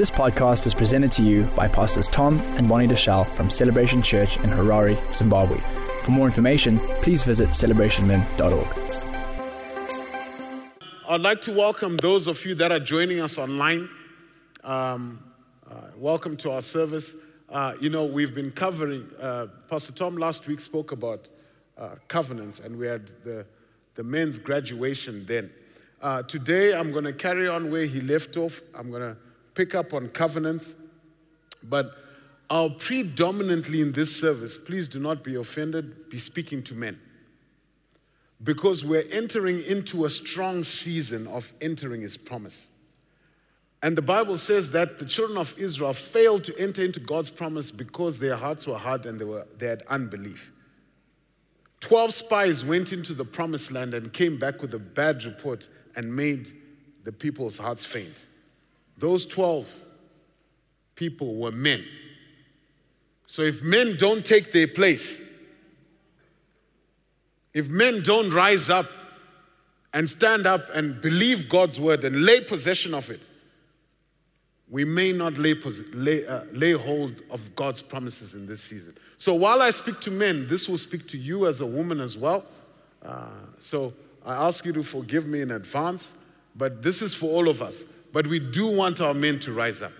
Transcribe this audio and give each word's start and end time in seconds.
This 0.00 0.10
podcast 0.10 0.64
is 0.64 0.72
presented 0.72 1.12
to 1.12 1.22
you 1.22 1.42
by 1.54 1.68
Pastors 1.68 2.08
Tom 2.08 2.40
and 2.56 2.66
Bonnie 2.66 2.86
Deuschle 2.86 3.26
from 3.34 3.50
Celebration 3.50 4.00
Church 4.00 4.38
in 4.38 4.48
Harare, 4.48 4.96
Zimbabwe. 5.12 5.58
For 6.04 6.10
more 6.10 6.24
information, 6.24 6.78
please 7.02 7.22
visit 7.22 7.50
celebrationmen.org. 7.50 8.66
I'd 11.06 11.20
like 11.20 11.42
to 11.42 11.52
welcome 11.52 11.98
those 11.98 12.28
of 12.28 12.42
you 12.46 12.54
that 12.54 12.72
are 12.72 12.80
joining 12.80 13.20
us 13.20 13.36
online. 13.36 13.90
Um, 14.64 15.22
uh, 15.70 15.74
welcome 15.98 16.34
to 16.38 16.52
our 16.52 16.62
service. 16.62 17.12
Uh, 17.50 17.74
you 17.78 17.90
know, 17.90 18.06
we've 18.06 18.34
been 18.34 18.52
covering, 18.52 19.06
uh, 19.20 19.48
Pastor 19.68 19.92
Tom 19.92 20.16
last 20.16 20.46
week 20.46 20.60
spoke 20.60 20.92
about 20.92 21.28
uh, 21.76 21.96
covenants, 22.08 22.58
and 22.60 22.74
we 22.78 22.86
had 22.86 23.08
the, 23.22 23.44
the 23.96 24.02
men's 24.02 24.38
graduation 24.38 25.26
then. 25.26 25.50
Uh, 26.00 26.22
today, 26.22 26.72
I'm 26.72 26.90
going 26.90 27.04
to 27.04 27.12
carry 27.12 27.46
on 27.46 27.70
where 27.70 27.84
he 27.84 28.00
left 28.00 28.38
off. 28.38 28.62
I'm 28.74 28.90
going 28.90 29.02
to 29.02 29.18
pick 29.54 29.74
up 29.74 29.92
on 29.92 30.08
covenants, 30.08 30.74
but 31.62 31.94
I'll 32.48 32.70
predominantly 32.70 33.80
in 33.80 33.92
this 33.92 34.14
service, 34.18 34.58
please 34.58 34.88
do 34.88 34.98
not 34.98 35.22
be 35.22 35.36
offended, 35.36 36.08
be 36.08 36.18
speaking 36.18 36.62
to 36.64 36.74
men. 36.74 36.98
Because 38.42 38.84
we're 38.84 39.04
entering 39.12 39.62
into 39.64 40.04
a 40.04 40.10
strong 40.10 40.64
season 40.64 41.26
of 41.26 41.52
entering 41.60 42.00
his 42.00 42.16
promise. 42.16 42.68
And 43.82 43.96
the 43.96 44.02
Bible 44.02 44.36
says 44.36 44.72
that 44.72 44.98
the 44.98 45.04
children 45.04 45.38
of 45.38 45.54
Israel 45.58 45.92
failed 45.92 46.44
to 46.44 46.58
enter 46.58 46.84
into 46.84 47.00
God's 47.00 47.30
promise 47.30 47.70
because 47.70 48.18
their 48.18 48.36
hearts 48.36 48.66
were 48.66 48.76
hard 48.78 49.06
and 49.06 49.20
they, 49.20 49.24
were, 49.24 49.46
they 49.56 49.66
had 49.66 49.82
unbelief. 49.88 50.50
Twelve 51.80 52.12
spies 52.12 52.64
went 52.64 52.92
into 52.92 53.14
the 53.14 53.24
promised 53.24 53.72
land 53.72 53.94
and 53.94 54.12
came 54.12 54.38
back 54.38 54.60
with 54.60 54.74
a 54.74 54.78
bad 54.78 55.24
report 55.24 55.68
and 55.96 56.14
made 56.14 56.52
the 57.04 57.12
people's 57.12 57.56
hearts 57.56 57.84
faint. 57.86 58.26
Those 59.00 59.24
12 59.24 59.68
people 60.94 61.34
were 61.34 61.50
men. 61.50 61.82
So 63.26 63.42
if 63.42 63.62
men 63.62 63.96
don't 63.96 64.24
take 64.24 64.52
their 64.52 64.68
place, 64.68 65.20
if 67.54 67.66
men 67.68 68.02
don't 68.02 68.30
rise 68.30 68.68
up 68.68 68.86
and 69.94 70.08
stand 70.08 70.46
up 70.46 70.66
and 70.74 71.00
believe 71.00 71.48
God's 71.48 71.80
word 71.80 72.04
and 72.04 72.24
lay 72.24 72.42
possession 72.42 72.92
of 72.92 73.08
it, 73.08 73.26
we 74.68 74.84
may 74.84 75.12
not 75.12 75.38
lay, 75.38 75.54
lay, 75.94 76.26
uh, 76.26 76.44
lay 76.52 76.72
hold 76.72 77.22
of 77.30 77.56
God's 77.56 77.82
promises 77.82 78.34
in 78.34 78.46
this 78.46 78.60
season. 78.60 78.94
So 79.16 79.34
while 79.34 79.62
I 79.62 79.70
speak 79.70 80.00
to 80.00 80.10
men, 80.10 80.46
this 80.46 80.68
will 80.68 80.78
speak 80.78 81.08
to 81.08 81.18
you 81.18 81.48
as 81.48 81.62
a 81.62 81.66
woman 81.66 82.00
as 82.00 82.18
well. 82.18 82.44
Uh, 83.02 83.28
so 83.58 83.94
I 84.24 84.46
ask 84.46 84.64
you 84.66 84.72
to 84.74 84.82
forgive 84.82 85.26
me 85.26 85.40
in 85.40 85.52
advance, 85.52 86.12
but 86.54 86.82
this 86.82 87.00
is 87.00 87.14
for 87.14 87.26
all 87.26 87.48
of 87.48 87.62
us. 87.62 87.82
But 88.12 88.26
we 88.26 88.38
do 88.38 88.70
want 88.70 89.00
our 89.00 89.14
men 89.14 89.38
to 89.40 89.52
rise 89.52 89.82
up. 89.82 89.92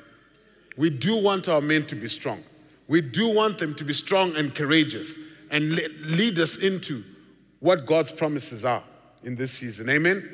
We 0.77 0.91
do 0.91 1.16
want 1.16 1.48
our 1.48 1.61
men 1.61 1.86
to 1.86 1.94
be 1.94 2.08
strong. 2.08 2.42
We 2.89 3.00
do 3.00 3.28
want 3.28 3.58
them 3.58 3.75
to 3.77 3.84
be 3.84 3.92
strong 3.92 4.34
and 4.36 4.55
courageous 4.55 5.14
and 5.50 5.70
lead 5.72 6.38
us 6.38 6.56
into 6.56 7.05
what 7.61 7.86
God's 7.86 8.11
promises 8.11 8.64
are 8.64 8.83
in 9.22 9.36
this 9.36 9.53
season. 9.53 9.88
Amen. 9.91 10.28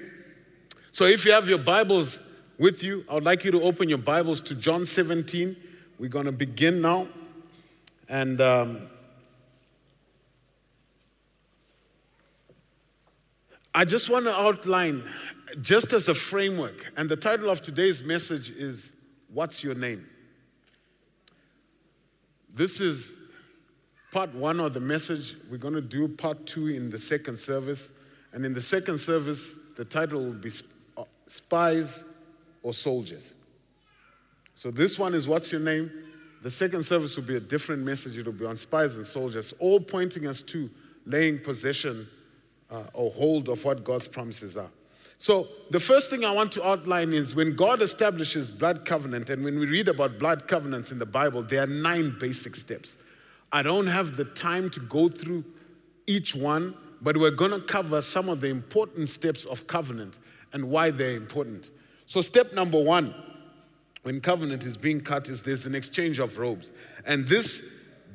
So 0.93 1.05
if 1.05 1.25
you 1.25 1.33
have 1.33 1.49
your 1.49 1.59
Bibles 1.59 2.19
with 2.59 2.83
you, 2.83 3.05
I 3.11 3.15
would 3.15 3.25
like 3.25 3.45
you 3.45 3.51
to 3.51 3.63
open 3.63 3.89
your 3.89 3.99
Bibles 3.99 4.41
to 4.43 4.55
John 4.55 4.87
17. 4.87 5.57
We're 5.99 6.09
going 6.09 6.27
to 6.27 6.33
begin 6.33 6.81
now. 6.81 7.09
And 8.09 8.41
um, 8.41 8.89
I 13.75 13.85
just 13.85 14.09
want 14.09 14.25
to 14.25 14.35
outline, 14.35 15.03
just 15.61 15.93
as 15.93 16.09
a 16.09 16.15
framework, 16.15 16.93
and 16.97 17.09
the 17.09 17.17
title 17.17 17.51
of 17.51 17.63
today's 17.63 18.03
message 18.03 18.51
is 18.51 18.93
What's 19.33 19.63
Your 19.63 19.75
Name? 19.75 20.07
This 22.53 22.81
is 22.81 23.13
part 24.13 24.35
one 24.35 24.61
of 24.61 24.73
the 24.75 24.81
message. 24.81 25.37
We're 25.51 25.59
going 25.59 25.75
to 25.75 25.81
do 25.81 26.09
part 26.09 26.47
two 26.47 26.69
in 26.69 26.91
the 26.91 26.99
second 26.99 27.39
service. 27.39 27.93
And 28.33 28.45
in 28.45 28.55
the 28.55 28.63
second 28.63 28.99
service, 28.99 29.55
the 29.77 29.85
title 29.85 30.25
will 30.25 30.33
be 30.33 30.51
uh, 30.97 31.05
Spies 31.27 32.03
or 32.63 32.73
Soldiers. 32.73 33.35
So 34.55 34.71
this 34.71 34.99
one 34.99 35.15
is 35.15 35.29
What's 35.29 35.53
Your 35.53 35.61
Name? 35.61 35.91
The 36.43 36.51
second 36.51 36.85
service 36.85 37.17
will 37.17 37.25
be 37.25 37.37
a 37.37 37.41
different 37.41 37.85
message. 37.85 38.17
It'll 38.17 38.33
be 38.33 38.47
on 38.47 38.57
spies 38.57 38.97
and 38.97 39.07
soldiers, 39.07 39.53
all 39.59 39.81
pointing 39.81 40.27
us 40.27 40.43
to 40.43 40.71
laying 41.05 41.39
possession 41.39 42.09
uh, 42.71 42.85
or 42.95 43.11
hold 43.11 43.49
of 43.49 43.65
what 43.65 43.85
God's 43.85 44.09
promises 44.09 44.57
are. 44.57 44.71
So, 45.19 45.49
the 45.71 45.81
first 45.81 46.11
thing 46.11 46.25
I 46.25 46.31
want 46.31 46.53
to 46.53 46.67
outline 46.67 47.13
is 47.13 47.35
when 47.35 47.57
God 47.57 47.81
establishes 47.81 48.51
blood 48.51 48.85
covenant, 48.85 49.31
and 49.31 49.43
when 49.43 49.59
we 49.59 49.67
read 49.67 49.89
about 49.89 50.19
blood 50.19 50.47
covenants 50.47 50.93
in 50.93 50.99
the 50.99 51.07
Bible, 51.07 51.43
there 51.43 51.63
are 51.63 51.67
nine 51.67 52.15
basic 52.21 52.55
steps. 52.55 52.99
I 53.51 53.63
don't 53.63 53.87
have 53.87 54.17
the 54.17 54.27
time 54.27 54.69
to 54.71 54.81
go 54.81 55.09
through 55.09 55.45
each 56.07 56.35
one, 56.35 56.75
but 57.01 57.17
we're 57.17 57.31
going 57.31 57.53
to 57.53 57.61
cover 57.61 58.03
some 58.03 58.29
of 58.29 58.43
the 58.43 58.49
important 58.49 59.09
steps 59.09 59.47
of 59.47 59.67
covenant 59.67 60.19
and 60.53 60.69
why 60.69 60.91
they're 60.91 61.17
important. 61.17 61.71
So, 62.05 62.21
step 62.21 62.53
number 62.53 62.83
one 62.83 63.15
when 64.03 64.21
covenant 64.21 64.65
is 64.65 64.77
being 64.77 65.01
cut 65.01 65.29
is 65.29 65.43
there's 65.43 65.67
an 65.67 65.75
exchange 65.75 66.19
of 66.19 66.39
robes. 66.39 66.73
And 67.07 67.27
this 67.27 67.65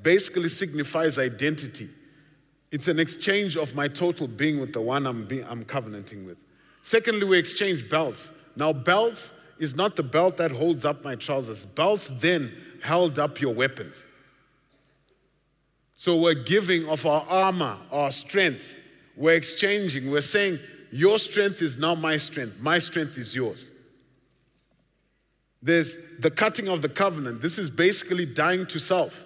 basically 0.04 0.50
signifies 0.50 1.18
identity. 1.18 1.90
It's 2.72 2.88
an 2.88 3.00
exchange 3.00 3.58
of 3.58 3.76
my 3.76 3.88
total 3.88 4.28
being 4.28 4.60
with 4.60 4.72
the 4.72 4.80
one 4.80 5.06
I'm, 5.06 5.28
I'm 5.50 5.66
covenanting 5.66 6.26
with. 6.26 6.38
Secondly, 6.82 7.26
we 7.26 7.38
exchange 7.38 7.90
belts. 7.90 8.32
Now, 8.56 8.74
belts 8.74 9.32
is 9.60 9.76
not 9.76 9.96
the 9.96 10.04
belt 10.04 10.38
that 10.38 10.52
holds 10.52 10.86
up 10.86 11.04
my 11.04 11.16
trousers. 11.16 11.66
Belts 11.66 12.12
then 12.16 12.52
held 12.82 13.20
up 13.20 13.40
your 13.40 13.54
weapons. 13.54 14.06
So 15.96 16.18
we're 16.18 16.34
giving 16.34 16.90
of 16.90 17.06
our 17.06 17.24
armor, 17.30 17.78
our 17.92 18.12
strength. 18.12 18.74
We're 19.16 19.36
exchanging. 19.36 20.10
We're 20.10 20.22
saying, 20.22 20.58
Your 20.92 21.20
strength 21.20 21.62
is 21.62 21.78
now 21.78 21.94
my 21.94 22.18
strength. 22.18 22.60
My 22.60 22.80
strength 22.80 23.18
is 23.18 23.36
yours. 23.36 23.70
There's 25.62 25.96
the 26.18 26.32
cutting 26.32 26.68
of 26.68 26.82
the 26.82 26.90
covenant. 26.90 27.42
This 27.42 27.60
is 27.60 27.70
basically 27.70 28.26
dying 28.26 28.66
to 28.66 28.80
self. 28.80 29.26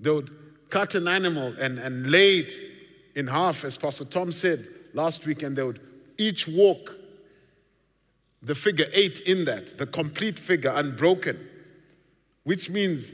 They 0.00 0.10
would 0.10 0.30
cut 0.70 0.94
an 0.94 1.06
animal 1.06 1.54
and, 1.60 1.78
and 1.78 2.10
lay 2.10 2.38
it 2.38 2.52
in 3.14 3.26
half, 3.26 3.64
as 3.64 3.76
Pastor 3.76 4.06
Tom 4.06 4.32
said 4.32 4.66
last 4.94 5.26
week, 5.26 5.42
and 5.42 5.54
they 5.54 5.62
would 5.62 5.80
each 6.18 6.46
walk 6.46 6.96
the 8.42 8.54
figure 8.54 8.86
eight 8.92 9.20
in 9.20 9.44
that, 9.46 9.78
the 9.78 9.86
complete 9.86 10.38
figure, 10.38 10.72
unbroken, 10.74 11.38
which 12.44 12.70
means 12.70 13.12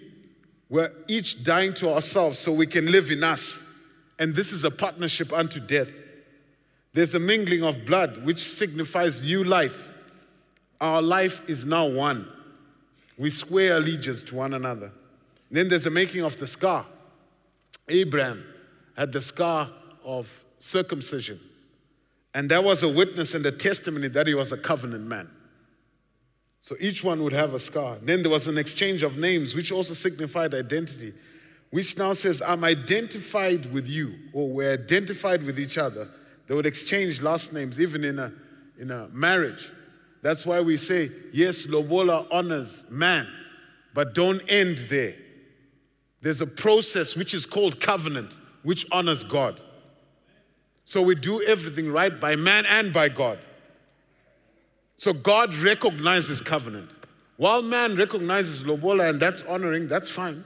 we're 0.68 0.92
each 1.08 1.44
dying 1.44 1.72
to 1.74 1.92
ourselves 1.92 2.38
so 2.38 2.52
we 2.52 2.66
can 2.66 2.90
live 2.90 3.10
in 3.10 3.24
us. 3.24 3.66
And 4.18 4.34
this 4.34 4.52
is 4.52 4.64
a 4.64 4.70
partnership 4.70 5.32
unto 5.32 5.60
death. 5.60 5.90
There's 6.92 7.14
a 7.14 7.18
mingling 7.18 7.64
of 7.64 7.84
blood, 7.86 8.24
which 8.24 8.42
signifies 8.42 9.22
new 9.22 9.44
life. 9.44 9.88
Our 10.80 11.02
life 11.02 11.48
is 11.48 11.64
now 11.64 11.88
one. 11.88 12.28
We 13.18 13.30
swear 13.30 13.78
allegiance 13.78 14.22
to 14.24 14.34
one 14.36 14.54
another. 14.54 14.92
then 15.50 15.68
there's 15.68 15.86
a 15.86 15.90
making 15.90 16.22
of 16.22 16.38
the 16.38 16.46
scar. 16.46 16.84
Abraham 17.88 18.44
had 18.96 19.12
the 19.12 19.20
scar 19.20 19.70
of 20.04 20.44
circumcision. 20.58 21.40
And 22.34 22.50
that 22.50 22.64
was 22.64 22.82
a 22.82 22.88
witness 22.88 23.34
and 23.34 23.46
a 23.46 23.52
testimony 23.52 24.08
that 24.08 24.26
he 24.26 24.34
was 24.34 24.50
a 24.50 24.56
covenant 24.56 25.06
man. 25.06 25.30
So 26.60 26.74
each 26.80 27.04
one 27.04 27.22
would 27.22 27.32
have 27.32 27.54
a 27.54 27.58
scar. 27.58 27.96
Then 28.02 28.22
there 28.22 28.30
was 28.30 28.48
an 28.48 28.58
exchange 28.58 29.02
of 29.02 29.16
names, 29.16 29.54
which 29.54 29.70
also 29.70 29.94
signified 29.94 30.52
identity, 30.52 31.12
which 31.70 31.96
now 31.96 32.12
says, 32.14 32.42
I'm 32.42 32.64
identified 32.64 33.72
with 33.72 33.86
you, 33.86 34.14
or 34.32 34.48
we're 34.48 34.72
identified 34.72 35.42
with 35.42 35.60
each 35.60 35.78
other. 35.78 36.08
They 36.46 36.54
would 36.54 36.66
exchange 36.66 37.22
last 37.22 37.52
names, 37.52 37.80
even 37.80 38.02
in 38.02 38.18
a, 38.18 38.32
in 38.78 38.90
a 38.90 39.08
marriage. 39.08 39.70
That's 40.22 40.46
why 40.46 40.60
we 40.60 40.76
say, 40.76 41.12
yes, 41.32 41.66
Lobola 41.66 42.26
honors 42.32 42.84
man, 42.88 43.28
but 43.92 44.14
don't 44.14 44.40
end 44.50 44.78
there. 44.88 45.14
There's 46.22 46.40
a 46.40 46.46
process 46.46 47.14
which 47.14 47.34
is 47.34 47.44
called 47.44 47.78
covenant, 47.78 48.38
which 48.62 48.86
honors 48.90 49.22
God. 49.22 49.60
So 50.84 51.02
we 51.02 51.14
do 51.14 51.42
everything 51.42 51.90
right 51.90 52.18
by 52.20 52.36
man 52.36 52.66
and 52.66 52.92
by 52.92 53.08
God. 53.08 53.38
So 54.96 55.12
God 55.12 55.54
recognizes 55.56 56.40
covenant. 56.40 56.90
While 57.36 57.62
man 57.62 57.96
recognizes 57.96 58.64
Lobola 58.64 59.08
and 59.10 59.18
that's 59.18 59.42
honoring, 59.42 59.88
that's 59.88 60.08
fine. 60.08 60.44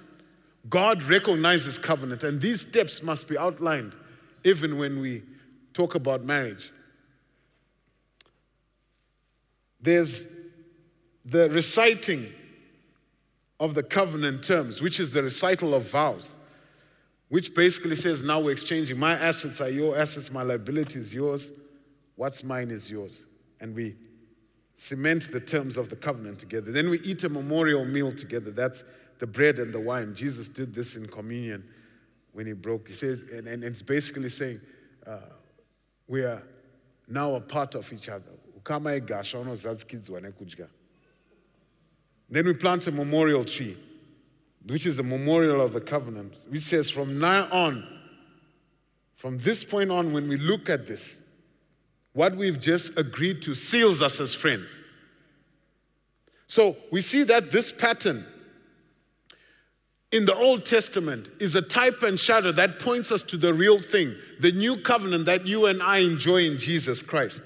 God 0.68 1.02
recognizes 1.02 1.78
covenant. 1.78 2.24
And 2.24 2.40
these 2.40 2.62
steps 2.62 3.02
must 3.02 3.28
be 3.28 3.36
outlined 3.36 3.92
even 4.44 4.78
when 4.78 5.00
we 5.00 5.22
talk 5.74 5.94
about 5.94 6.24
marriage. 6.24 6.72
There's 9.80 10.24
the 11.24 11.50
reciting 11.50 12.26
of 13.60 13.74
the 13.74 13.82
covenant 13.82 14.42
terms, 14.44 14.80
which 14.80 14.98
is 14.98 15.12
the 15.12 15.22
recital 15.22 15.74
of 15.74 15.90
vows, 15.90 16.34
which 17.28 17.54
basically 17.54 17.96
says 17.96 18.22
now 18.22 18.40
we're 18.40 18.52
exchanging. 18.52 18.98
My 18.98 19.12
assets 19.12 19.60
are 19.60 19.70
your 19.70 19.96
assets, 19.98 20.30
my 20.30 20.42
liability 20.42 20.98
is 20.98 21.14
yours, 21.14 21.50
what's 22.16 22.42
mine 22.42 22.70
is 22.70 22.90
yours. 22.90 23.26
And 23.60 23.74
we 23.74 23.96
cement 24.76 25.30
the 25.32 25.40
terms 25.40 25.76
of 25.76 25.88
the 25.88 25.96
covenant 25.96 26.38
together. 26.38 26.70
Then 26.70 26.88
we 26.88 27.00
eat 27.00 27.24
a 27.24 27.28
memorial 27.28 27.84
meal 27.84 28.12
together. 28.12 28.50
That's 28.50 28.84
the 29.18 29.26
bread 29.26 29.58
and 29.58 29.72
the 29.72 29.80
wine. 29.80 30.14
Jesus 30.14 30.48
did 30.48 30.72
this 30.74 30.96
in 30.96 31.06
communion 31.06 31.64
when 32.32 32.46
he 32.46 32.52
broke. 32.52 32.86
He 32.88 32.94
says, 32.94 33.24
and, 33.32 33.48
and 33.48 33.64
it's 33.64 33.82
basically 33.82 34.28
saying, 34.28 34.60
uh, 35.06 35.18
we 36.06 36.22
are 36.22 36.42
now 37.08 37.34
a 37.34 37.40
part 37.40 37.74
of 37.74 37.92
each 37.92 38.08
other. 38.08 38.24
Then 42.30 42.44
we 42.44 42.52
plant 42.54 42.86
a 42.86 42.92
memorial 42.92 43.44
tree, 43.44 43.76
which 44.68 44.86
is 44.86 44.98
a 44.98 45.02
memorial 45.02 45.60
of 45.60 45.72
the 45.72 45.80
covenant, 45.80 46.46
which 46.48 46.62
says 46.62 46.90
from 46.90 47.18
now 47.18 47.48
on, 47.50 47.86
from 49.16 49.38
this 49.38 49.64
point 49.64 49.90
on, 49.90 50.12
when 50.12 50.28
we 50.28 50.36
look 50.36 50.68
at 50.68 50.86
this, 50.86 51.18
what 52.12 52.36
we've 52.36 52.60
just 52.60 52.98
agreed 52.98 53.42
to 53.42 53.54
seals 53.54 54.02
us 54.02 54.20
as 54.20 54.34
friends. 54.34 54.70
So 56.46 56.76
we 56.90 57.00
see 57.00 57.22
that 57.24 57.50
this 57.50 57.72
pattern 57.72 58.24
in 60.10 60.24
the 60.24 60.34
Old 60.34 60.64
Testament 60.64 61.30
is 61.38 61.54
a 61.54 61.62
type 61.62 62.02
and 62.02 62.18
shadow 62.18 62.52
that 62.52 62.78
points 62.78 63.12
us 63.12 63.22
to 63.24 63.36
the 63.36 63.52
real 63.52 63.78
thing, 63.78 64.14
the 64.40 64.52
new 64.52 64.76
covenant 64.78 65.26
that 65.26 65.46
you 65.46 65.66
and 65.66 65.82
I 65.82 65.98
enjoy 65.98 66.44
in 66.44 66.58
Jesus 66.58 67.02
Christ. 67.02 67.42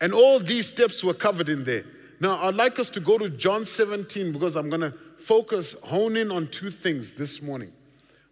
And 0.00 0.12
all 0.12 0.40
these 0.40 0.66
steps 0.66 1.04
were 1.04 1.14
covered 1.14 1.48
in 1.48 1.62
there. 1.62 1.84
Now, 2.20 2.42
I'd 2.42 2.54
like 2.56 2.78
us 2.78 2.90
to 2.90 3.00
go 3.00 3.18
to 3.18 3.30
John 3.30 3.64
17 3.64 4.32
because 4.32 4.56
I'm 4.56 4.68
going 4.68 4.80
to 4.80 4.94
focus, 5.22 5.74
hone 5.84 6.16
in 6.16 6.30
on 6.30 6.48
two 6.48 6.70
things 6.70 7.14
this 7.14 7.40
morning. 7.40 7.72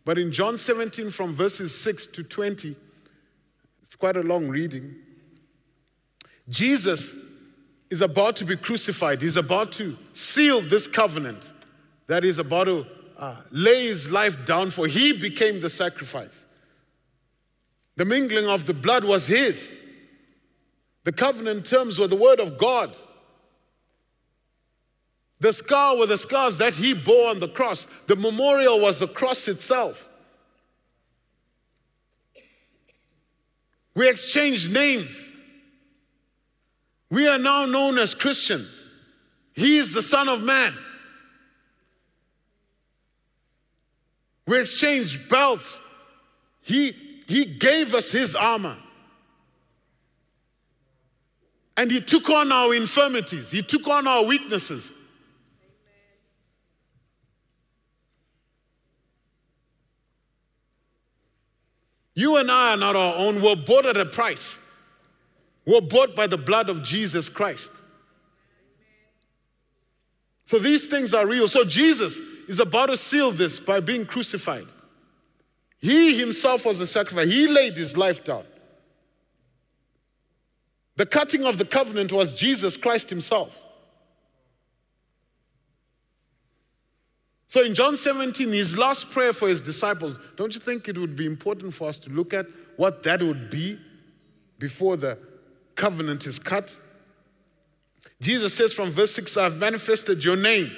But 0.04 0.18
in 0.18 0.32
John 0.32 0.56
17, 0.56 1.10
from 1.10 1.34
verses 1.34 1.78
6 1.80 2.06
to 2.06 2.22
20, 2.22 2.74
it's 3.82 3.96
quite 3.96 4.16
a 4.16 4.22
long 4.22 4.48
reading. 4.48 4.94
Jesus 6.48 7.14
is 7.90 8.00
about 8.00 8.36
to 8.36 8.44
be 8.44 8.56
crucified, 8.56 9.20
he's 9.20 9.36
about 9.36 9.72
to 9.72 9.96
seal 10.12 10.60
this 10.60 10.86
covenant 10.86 11.52
that 12.06 12.24
is 12.24 12.38
about 12.38 12.64
to 12.64 12.86
uh, 13.18 13.36
lay 13.50 13.84
his 13.84 14.10
life 14.10 14.44
down 14.46 14.70
for. 14.70 14.86
He 14.86 15.12
became 15.12 15.60
the 15.60 15.70
sacrifice. 15.70 16.44
The 17.96 18.04
mingling 18.04 18.46
of 18.46 18.66
the 18.66 18.74
blood 18.74 19.04
was 19.04 19.26
his. 19.26 19.72
The 21.04 21.12
covenant 21.12 21.66
terms 21.66 21.98
were 21.98 22.06
the 22.06 22.16
word 22.16 22.40
of 22.40 22.58
God. 22.58 22.94
The 25.40 25.52
scar 25.54 25.96
were 25.96 26.06
the 26.06 26.18
scars 26.18 26.58
that 26.58 26.74
he 26.74 26.92
bore 26.92 27.30
on 27.30 27.40
the 27.40 27.48
cross. 27.48 27.86
The 28.06 28.14
memorial 28.14 28.78
was 28.78 28.98
the 28.98 29.08
cross 29.08 29.48
itself. 29.48 30.08
We 33.94 34.08
exchanged 34.08 34.72
names. 34.72 35.30
We 37.10 37.26
are 37.26 37.38
now 37.38 37.64
known 37.64 37.98
as 37.98 38.14
Christians. 38.14 38.80
He 39.54 39.78
is 39.78 39.92
the 39.94 40.02
Son 40.02 40.28
of 40.28 40.42
Man. 40.42 40.74
We 44.46 44.60
exchanged 44.60 45.28
belts. 45.28 45.80
He, 46.60 46.92
he 47.26 47.46
gave 47.46 47.94
us 47.94 48.12
his 48.12 48.34
armor. 48.34 48.76
And 51.76 51.90
he 51.90 52.00
took 52.00 52.28
on 52.28 52.52
our 52.52 52.74
infirmities, 52.74 53.50
he 53.50 53.62
took 53.62 53.88
on 53.88 54.06
our 54.06 54.24
weaknesses. 54.24 54.92
You 62.14 62.36
and 62.36 62.50
I 62.50 62.74
are 62.74 62.76
not 62.76 62.96
our 62.96 63.14
own. 63.16 63.42
We're 63.42 63.56
bought 63.56 63.86
at 63.86 63.96
a 63.96 64.04
price. 64.04 64.58
We're 65.66 65.80
bought 65.80 66.16
by 66.16 66.26
the 66.26 66.38
blood 66.38 66.68
of 66.68 66.82
Jesus 66.82 67.28
Christ. 67.28 67.72
So 70.44 70.58
these 70.58 70.86
things 70.86 71.14
are 71.14 71.26
real. 71.26 71.46
So 71.46 71.64
Jesus 71.64 72.16
is 72.48 72.58
about 72.58 72.86
to 72.86 72.96
seal 72.96 73.30
this 73.30 73.60
by 73.60 73.80
being 73.80 74.04
crucified. 74.04 74.66
He 75.78 76.18
himself 76.18 76.66
was 76.66 76.80
a 76.80 76.86
sacrifice, 76.86 77.28
he 77.28 77.46
laid 77.46 77.76
his 77.76 77.96
life 77.96 78.24
down. 78.24 78.44
The 80.96 81.06
cutting 81.06 81.44
of 81.46 81.56
the 81.56 81.64
covenant 81.64 82.12
was 82.12 82.34
Jesus 82.34 82.76
Christ 82.76 83.08
himself. 83.08 83.62
So 87.50 87.64
in 87.64 87.74
John 87.74 87.96
17, 87.96 88.52
his 88.52 88.78
last 88.78 89.10
prayer 89.10 89.32
for 89.32 89.48
his 89.48 89.60
disciples, 89.60 90.20
don't 90.36 90.54
you 90.54 90.60
think 90.60 90.86
it 90.86 90.96
would 90.96 91.16
be 91.16 91.26
important 91.26 91.74
for 91.74 91.88
us 91.88 91.98
to 91.98 92.10
look 92.10 92.32
at 92.32 92.46
what 92.76 93.02
that 93.02 93.20
would 93.20 93.50
be 93.50 93.76
before 94.60 94.96
the 94.96 95.18
covenant 95.74 96.26
is 96.28 96.38
cut? 96.38 96.78
Jesus 98.20 98.54
says 98.54 98.72
from 98.72 98.92
verse 98.92 99.10
6, 99.16 99.36
I've 99.36 99.56
manifested 99.56 100.24
your 100.24 100.36
name 100.36 100.70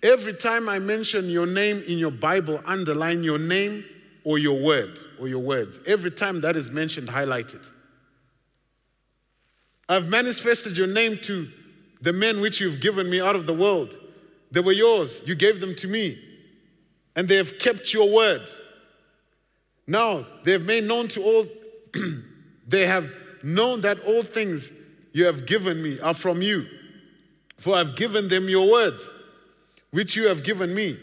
Every 0.00 0.34
time 0.34 0.68
I 0.68 0.78
mention 0.78 1.28
your 1.28 1.46
name 1.46 1.82
in 1.88 1.98
your 1.98 2.12
Bible, 2.12 2.62
underline 2.64 3.24
your 3.24 3.38
name 3.38 3.84
or 4.22 4.38
your 4.38 4.60
word 4.60 5.00
or 5.18 5.26
your 5.26 5.40
words. 5.40 5.80
Every 5.84 6.12
time 6.12 6.42
that 6.42 6.56
is 6.56 6.70
mentioned, 6.70 7.10
highlight 7.10 7.52
it. 7.54 7.62
I've 9.88 10.08
manifested 10.08 10.78
your 10.78 10.86
name 10.86 11.18
to 11.22 11.48
the 12.02 12.12
men 12.12 12.40
which 12.40 12.60
you've 12.60 12.80
given 12.80 13.10
me 13.10 13.20
out 13.20 13.34
of 13.34 13.46
the 13.46 13.54
world. 13.54 13.96
They 14.50 14.60
were 14.60 14.72
yours, 14.72 15.20
you 15.24 15.34
gave 15.34 15.60
them 15.60 15.74
to 15.76 15.88
me, 15.88 16.18
and 17.14 17.28
they 17.28 17.36
have 17.36 17.58
kept 17.58 17.92
your 17.92 18.12
word. 18.12 18.42
Now 19.86 20.26
they 20.44 20.52
have 20.52 20.64
made 20.64 20.84
known 20.84 21.08
to 21.08 21.22
all, 21.22 21.46
they 22.68 22.86
have 22.86 23.10
known 23.42 23.80
that 23.82 24.00
all 24.00 24.22
things 24.22 24.72
you 25.12 25.24
have 25.24 25.46
given 25.46 25.82
me 25.82 26.00
are 26.00 26.14
from 26.14 26.42
you, 26.42 26.66
for 27.56 27.74
I've 27.74 27.96
given 27.96 28.28
them 28.28 28.48
your 28.48 28.70
words 28.70 29.10
which 29.90 30.14
you 30.14 30.28
have 30.28 30.44
given 30.44 30.74
me. 30.74 30.98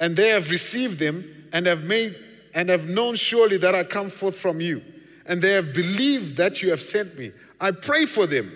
And 0.00 0.14
they 0.14 0.28
have 0.28 0.50
received 0.50 0.98
them 0.98 1.24
and 1.52 1.66
have 1.66 1.84
made 1.84 2.14
and 2.54 2.68
have 2.68 2.88
known 2.88 3.14
surely 3.14 3.56
that 3.58 3.74
I 3.74 3.84
come 3.84 4.10
forth 4.10 4.36
from 4.36 4.60
you. 4.60 4.82
And 5.26 5.40
they 5.40 5.52
have 5.52 5.72
believed 5.72 6.36
that 6.36 6.62
you 6.62 6.70
have 6.70 6.82
sent 6.82 7.18
me. 7.18 7.32
I 7.60 7.70
pray 7.70 8.04
for 8.04 8.26
them. 8.26 8.52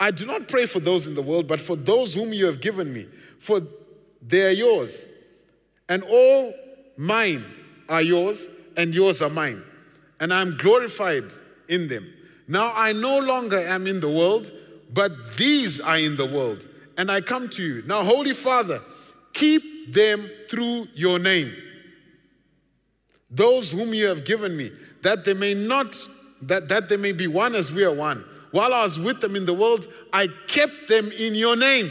I 0.00 0.10
do 0.10 0.26
not 0.26 0.48
pray 0.48 0.66
for 0.66 0.80
those 0.80 1.06
in 1.06 1.14
the 1.14 1.22
world, 1.22 1.46
but 1.46 1.60
for 1.60 1.76
those 1.76 2.14
whom 2.14 2.32
you 2.32 2.46
have 2.46 2.60
given 2.60 2.92
me, 2.92 3.06
for 3.38 3.60
they 4.26 4.46
are 4.46 4.52
yours. 4.52 5.04
And 5.88 6.02
all 6.02 6.54
mine 6.96 7.44
are 7.88 8.02
yours, 8.02 8.48
and 8.76 8.94
yours 8.94 9.20
are 9.20 9.30
mine. 9.30 9.62
And 10.18 10.32
I'm 10.32 10.56
glorified 10.56 11.24
in 11.68 11.86
them. 11.86 12.12
Now 12.48 12.72
I 12.74 12.92
no 12.92 13.18
longer 13.18 13.58
am 13.58 13.86
in 13.86 14.00
the 14.00 14.10
world, 14.10 14.50
but 14.92 15.36
these 15.36 15.80
are 15.80 15.98
in 15.98 16.16
the 16.16 16.26
world. 16.26 16.66
And 16.96 17.10
I 17.10 17.20
come 17.20 17.48
to 17.50 17.62
you. 17.62 17.82
Now, 17.86 18.02
Holy 18.02 18.32
Father, 18.32 18.80
Keep 19.32 19.92
them 19.92 20.28
through 20.48 20.88
your 20.94 21.18
name. 21.18 21.52
Those 23.30 23.70
whom 23.70 23.94
you 23.94 24.06
have 24.06 24.24
given 24.24 24.56
me, 24.56 24.72
that 25.02 25.24
they 25.24 25.34
may 25.34 25.54
not, 25.54 25.96
that, 26.42 26.68
that 26.68 26.88
they 26.88 26.96
may 26.96 27.12
be 27.12 27.26
one 27.26 27.54
as 27.54 27.72
we 27.72 27.84
are 27.84 27.94
one. 27.94 28.24
While 28.50 28.74
I 28.74 28.82
was 28.82 28.98
with 28.98 29.20
them 29.20 29.36
in 29.36 29.44
the 29.44 29.54
world, 29.54 29.86
I 30.12 30.28
kept 30.46 30.88
them 30.88 31.10
in 31.12 31.34
your 31.34 31.56
name. 31.56 31.90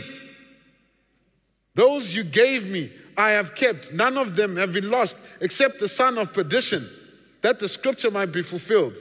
Those 1.75 2.13
you 2.13 2.23
gave 2.23 2.69
me, 2.69 2.91
I 3.17 3.31
have 3.31 3.55
kept. 3.55 3.93
None 3.93 4.17
of 4.17 4.35
them 4.35 4.57
have 4.57 4.73
been 4.73 4.91
lost 4.91 5.17
except 5.39 5.79
the 5.79 5.87
son 5.87 6.17
of 6.17 6.33
perdition, 6.33 6.87
that 7.41 7.59
the 7.59 7.67
scripture 7.67 8.11
might 8.11 8.33
be 8.33 8.41
fulfilled. 8.41 8.97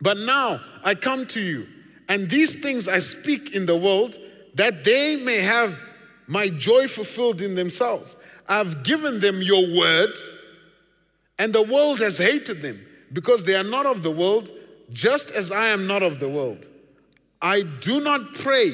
But 0.00 0.16
now 0.18 0.60
I 0.84 0.94
come 0.94 1.26
to 1.28 1.42
you, 1.42 1.66
and 2.08 2.30
these 2.30 2.54
things 2.54 2.88
I 2.88 3.00
speak 3.00 3.54
in 3.54 3.66
the 3.66 3.76
world, 3.76 4.16
that 4.54 4.84
they 4.84 5.16
may 5.16 5.38
have 5.38 5.78
my 6.26 6.48
joy 6.48 6.86
fulfilled 6.86 7.42
in 7.42 7.54
themselves. 7.54 8.16
I've 8.48 8.84
given 8.84 9.20
them 9.20 9.42
your 9.42 9.76
word, 9.76 10.14
and 11.38 11.52
the 11.52 11.62
world 11.62 12.00
has 12.00 12.18
hated 12.18 12.62
them 12.62 12.80
because 13.12 13.44
they 13.44 13.56
are 13.56 13.64
not 13.64 13.86
of 13.86 14.02
the 14.02 14.10
world, 14.10 14.50
just 14.92 15.30
as 15.30 15.52
I 15.52 15.68
am 15.68 15.86
not 15.86 16.02
of 16.02 16.20
the 16.20 16.28
world. 16.28 16.68
I 17.42 17.62
do 17.80 18.00
not 18.00 18.34
pray 18.34 18.72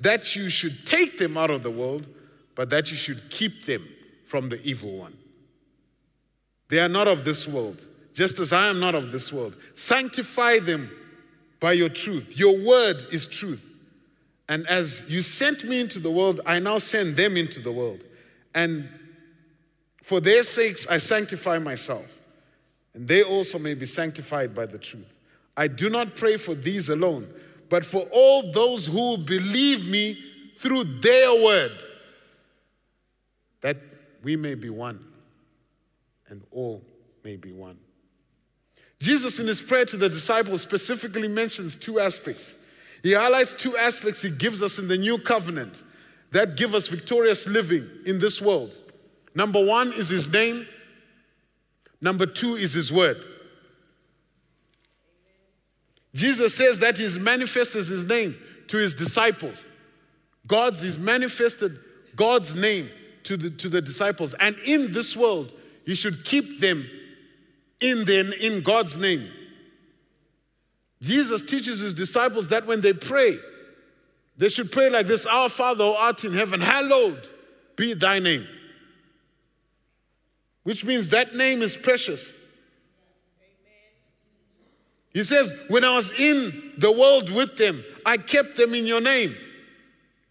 that 0.00 0.36
you 0.36 0.48
should 0.48 0.86
take 0.86 1.18
them 1.18 1.36
out 1.36 1.50
of 1.50 1.62
the 1.62 1.70
world, 1.70 2.06
but 2.54 2.70
that 2.70 2.90
you 2.90 2.96
should 2.96 3.30
keep 3.30 3.64
them 3.64 3.86
from 4.24 4.48
the 4.48 4.60
evil 4.62 4.96
one. 4.96 5.16
They 6.68 6.80
are 6.80 6.88
not 6.88 7.08
of 7.08 7.24
this 7.24 7.46
world, 7.46 7.84
just 8.14 8.38
as 8.38 8.52
I 8.52 8.68
am 8.68 8.80
not 8.80 8.94
of 8.94 9.12
this 9.12 9.32
world. 9.32 9.56
Sanctify 9.74 10.60
them 10.60 10.90
by 11.60 11.72
your 11.72 11.88
truth. 11.88 12.38
Your 12.38 12.58
word 12.66 12.96
is 13.12 13.26
truth. 13.26 13.64
And 14.48 14.66
as 14.68 15.04
you 15.08 15.20
sent 15.22 15.64
me 15.64 15.80
into 15.80 15.98
the 15.98 16.10
world, 16.10 16.40
I 16.46 16.58
now 16.58 16.78
send 16.78 17.16
them 17.16 17.36
into 17.36 17.60
the 17.60 17.72
world. 17.72 18.04
And 18.54 18.88
for 20.02 20.20
their 20.20 20.44
sakes, 20.44 20.86
I 20.86 20.98
sanctify 20.98 21.58
myself, 21.58 22.06
and 22.94 23.08
they 23.08 23.24
also 23.24 23.58
may 23.58 23.74
be 23.74 23.86
sanctified 23.86 24.54
by 24.54 24.66
the 24.66 24.78
truth. 24.78 25.15
I 25.56 25.68
do 25.68 25.88
not 25.88 26.14
pray 26.14 26.36
for 26.36 26.54
these 26.54 26.88
alone, 26.88 27.28
but 27.68 27.84
for 27.84 28.02
all 28.12 28.52
those 28.52 28.86
who 28.86 29.16
believe 29.16 29.86
me 29.86 30.22
through 30.58 30.84
their 30.84 31.42
word, 31.42 31.72
that 33.62 33.78
we 34.22 34.36
may 34.36 34.54
be 34.54 34.70
one, 34.70 35.00
and 36.28 36.42
all 36.50 36.82
may 37.24 37.36
be 37.36 37.52
one. 37.52 37.78
Jesus, 38.98 39.38
in 39.38 39.46
his 39.46 39.60
prayer 39.60 39.84
to 39.86 39.96
the 39.96 40.08
disciples, 40.08 40.62
specifically 40.62 41.28
mentions 41.28 41.76
two 41.76 42.00
aspects 42.00 42.58
He 43.02 43.12
highlights 43.12 43.52
two 43.52 43.76
aspects 43.76 44.22
he 44.22 44.30
gives 44.30 44.62
us 44.62 44.78
in 44.78 44.88
the 44.88 44.96
new 44.96 45.18
covenant 45.18 45.82
that 46.32 46.56
give 46.56 46.74
us 46.74 46.88
victorious 46.88 47.46
living 47.46 47.88
in 48.04 48.18
this 48.18 48.40
world. 48.40 48.76
Number 49.34 49.64
one 49.64 49.92
is 49.92 50.08
his 50.08 50.30
name, 50.30 50.66
number 52.00 52.26
two 52.26 52.56
is 52.56 52.72
his 52.72 52.92
word. 52.92 53.22
Jesus 56.16 56.54
says 56.54 56.78
that 56.78 56.96
he's 56.96 57.18
manifested 57.18 57.86
his 57.86 58.02
name 58.02 58.34
to 58.68 58.78
his 58.78 58.94
disciples. 58.94 59.66
God's, 60.46 60.80
he's 60.80 60.98
manifested 60.98 61.78
God's 62.16 62.54
name 62.54 62.88
to 63.24 63.36
the, 63.36 63.50
to 63.50 63.68
the 63.68 63.82
disciples. 63.82 64.32
And 64.40 64.56
in 64.64 64.92
this 64.92 65.14
world, 65.14 65.52
you 65.84 65.94
should 65.94 66.24
keep 66.24 66.58
them 66.58 66.86
in, 67.80 68.06
the, 68.06 68.34
in 68.40 68.62
God's 68.62 68.96
name. 68.96 69.28
Jesus 71.02 71.42
teaches 71.42 71.80
his 71.80 71.92
disciples 71.92 72.48
that 72.48 72.66
when 72.66 72.80
they 72.80 72.94
pray, 72.94 73.36
they 74.38 74.48
should 74.48 74.72
pray 74.72 74.88
like 74.88 75.06
this 75.06 75.26
Our 75.26 75.50
Father 75.50 75.84
who 75.84 75.90
art 75.90 76.24
in 76.24 76.32
heaven, 76.32 76.62
hallowed 76.62 77.28
be 77.76 77.92
thy 77.92 78.20
name. 78.20 78.46
Which 80.62 80.82
means 80.82 81.10
that 81.10 81.34
name 81.34 81.60
is 81.60 81.76
precious. 81.76 82.38
He 85.16 85.22
says, 85.22 85.50
When 85.68 85.82
I 85.82 85.94
was 85.94 86.12
in 86.20 86.74
the 86.76 86.92
world 86.92 87.30
with 87.30 87.56
them, 87.56 87.82
I 88.04 88.18
kept 88.18 88.56
them 88.56 88.74
in 88.74 88.84
your 88.84 89.00
name. 89.00 89.34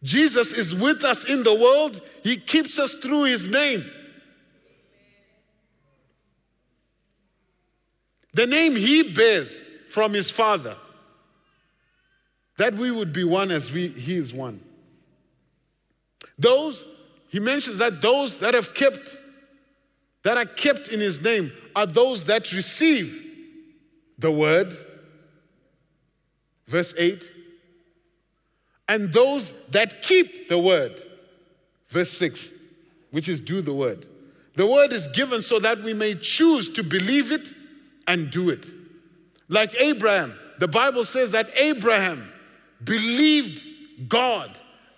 Jesus 0.04 0.54
is 0.54 0.76
with 0.76 1.04
us 1.04 1.26
in 1.26 1.42
the 1.42 1.56
world, 1.56 2.02
He 2.22 2.38
keeps 2.38 2.78
us 2.78 2.94
through 2.94 3.24
His 3.24 3.48
name. 3.48 3.84
The 8.36 8.46
name 8.46 8.76
He 8.76 9.12
bears 9.12 9.60
from 9.90 10.14
His 10.14 10.30
Father, 10.30 10.76
that 12.60 12.76
we 12.76 12.92
would 12.92 13.12
be 13.12 13.24
one 13.24 13.50
as 13.50 13.72
we, 13.72 13.88
He 13.88 14.14
is 14.14 14.36
one. 14.36 14.62
Those, 16.38 16.86
He 17.30 17.40
mentions 17.40 17.80
that 17.80 18.04
those 18.04 18.38
that 18.38 18.54
have 18.54 18.76
kept, 18.76 19.20
that 20.22 20.38
are 20.38 20.46
kept 20.46 20.90
in 20.90 21.00
His 21.00 21.20
name, 21.20 21.52
are 21.76 21.88
those 21.88 22.26
that 22.26 22.54
receive 22.54 23.24
the 24.20 24.32
word, 24.32 24.74
verse 26.68 26.94
8, 26.98 27.32
and 28.88 29.12
those 29.12 29.54
that 29.72 30.02
keep 30.02 30.48
the 30.48 30.60
word, 30.60 31.02
verse 31.90 32.12
6, 32.12 32.54
which 33.12 33.28
is 33.28 33.42
do 33.42 33.62
the 33.62 33.74
word. 33.74 34.06
The 34.56 34.66
word 34.66 34.94
is 34.94 35.08
given 35.10 35.42
so 35.42 35.60
that 35.60 35.82
we 35.82 35.94
may 35.94 36.16
choose 36.16 36.70
to 36.70 36.84
believe 36.84 37.32
it 37.32 37.54
and 38.08 38.32
do 38.32 38.50
it. 38.50 38.68
Like 39.50 39.76
Abraham, 39.80 40.38
the 40.60 40.68
Bible 40.68 41.04
says 41.04 41.32
that 41.32 41.50
Abraham 41.58 42.32
believed 42.84 43.66
God 44.08 44.52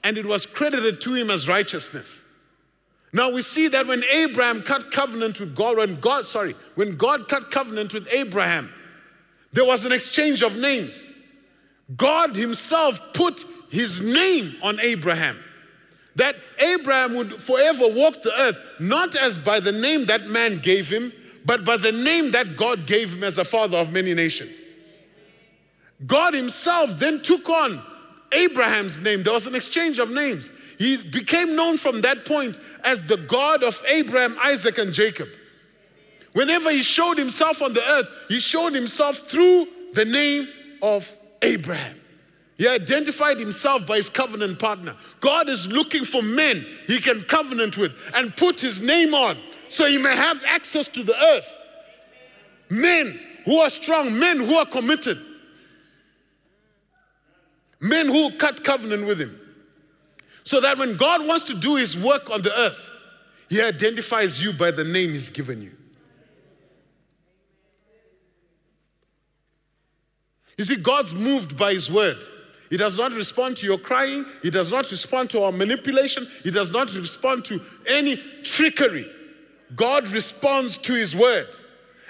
and 0.04 0.18
it 0.18 0.26
was 0.26 0.46
credited 0.46 1.02
to 1.02 1.14
him 1.14 1.32
as 1.32 1.48
righteousness. 1.48 2.22
Now 3.14 3.32
we 3.32 3.42
see 3.42 3.68
that 3.70 3.88
when 3.88 4.04
Abraham 4.12 4.62
cut 4.62 4.92
covenant 4.92 5.40
with 5.40 5.56
God, 5.56 5.78
when 5.78 6.00
God, 6.00 6.26
sorry, 6.26 6.56
when 6.76 6.98
God 6.98 7.28
cut 7.28 7.52
covenant 7.52 7.94
with 7.94 8.08
Abraham, 8.12 8.72
there 9.58 9.66
was 9.66 9.86
an 9.86 9.92
exchange 9.92 10.44
of 10.44 10.56
names. 10.56 11.04
God 11.96 12.36
Himself 12.36 13.02
put 13.14 13.44
His 13.72 14.00
name 14.00 14.56
on 14.62 14.80
Abraham. 14.80 15.44
That 16.16 16.36
Abraham 16.60 17.16
would 17.16 17.42
forever 17.42 17.88
walk 17.88 18.22
the 18.22 18.40
earth, 18.40 18.60
not 18.80 19.16
as 19.16 19.40
by 19.40 19.60
the 19.60 19.72
name 19.72 20.06
that 20.06 20.28
man 20.28 20.60
gave 20.60 20.88
him, 20.88 21.12
but 21.44 21.66
by 21.66 21.78
the 21.78 21.92
name 21.92 22.30
that 22.34 22.56
God 22.56 22.86
gave 22.86 23.16
him 23.16 23.24
as 23.24 23.38
the 23.38 23.46
father 23.46 23.80
of 23.80 23.92
many 23.92 24.14
nations. 24.14 24.62
God 26.06 26.36
Himself 26.36 26.92
then 27.00 27.24
took 27.24 27.50
on 27.50 27.82
Abraham's 28.34 29.00
name. 29.00 29.24
There 29.24 29.34
was 29.34 29.48
an 29.48 29.56
exchange 29.56 29.98
of 29.98 30.12
names. 30.12 30.52
He 30.78 30.98
became 30.98 31.56
known 31.56 31.78
from 31.78 32.02
that 32.02 32.26
point 32.26 32.60
as 32.84 33.04
the 33.06 33.18
God 33.18 33.64
of 33.64 33.82
Abraham, 33.88 34.38
Isaac, 34.40 34.78
and 34.78 34.94
Jacob. 34.94 35.30
Whenever 36.38 36.70
he 36.70 36.84
showed 36.84 37.18
himself 37.18 37.64
on 37.64 37.74
the 37.74 37.84
earth, 37.84 38.08
he 38.28 38.38
showed 38.38 38.72
himself 38.76 39.18
through 39.18 39.68
the 39.96 40.06
name 40.06 40.48
of 40.84 41.12
Abraham. 41.42 42.00
He 42.60 42.68
identified 42.68 43.40
himself 43.40 43.88
by 43.88 43.96
his 43.96 44.08
covenant 44.08 44.60
partner. 44.60 44.96
God 45.20 45.50
is 45.50 45.68
looking 45.68 46.06
for 46.06 46.22
men 46.22 46.64
he 46.86 47.00
can 47.00 47.24
covenant 47.24 47.76
with 47.76 47.92
and 48.14 48.38
put 48.38 48.62
his 48.62 48.80
name 48.80 49.16
on 49.16 49.36
so 49.68 49.88
he 49.88 49.98
may 49.98 50.16
have 50.16 50.44
access 50.46 50.88
to 50.90 51.02
the 51.02 51.20
earth. 51.20 51.58
Men 52.70 53.20
who 53.46 53.58
are 53.58 53.72
strong, 53.72 54.20
men 54.20 54.38
who 54.38 54.58
are 54.58 54.66
committed, 54.68 55.18
men 57.80 58.06
who 58.06 58.30
cut 58.38 58.64
covenant 58.64 59.08
with 59.08 59.20
him. 59.20 59.42
So 60.44 60.62
that 60.62 60.78
when 60.78 60.98
God 60.98 61.26
wants 61.26 61.46
to 61.46 61.56
do 61.56 61.78
his 61.78 61.98
work 61.98 62.30
on 62.30 62.44
the 62.44 62.56
earth, 62.56 62.94
he 63.50 63.60
identifies 63.60 64.44
you 64.44 64.54
by 64.54 64.70
the 64.70 64.84
name 64.84 65.14
he's 65.14 65.32
given 65.32 65.64
you. 65.64 65.72
You 70.58 70.64
see, 70.64 70.76
God's 70.76 71.14
moved 71.14 71.56
by 71.56 71.74
His 71.74 71.90
word. 71.92 72.18
He 72.70 72.78
does 72.78 72.98
not 72.98 73.14
respond 73.14 73.58
to 73.58 73.66
your 73.66 73.78
crying. 73.78 74.26
He 74.44 74.50
does 74.50 74.72
not 74.72 74.92
respond 74.92 75.30
to 75.30 75.44
our 75.44 75.52
manipulation. 75.52 76.28
He 76.44 76.52
does 76.52 76.72
not 76.72 76.94
respond 76.94 77.46
to 77.46 77.62
any 77.88 78.18
trickery. 78.44 79.10
God 79.76 80.08
responds 80.10 80.78
to 80.80 80.94
His 80.94 81.16
word. 81.16 81.48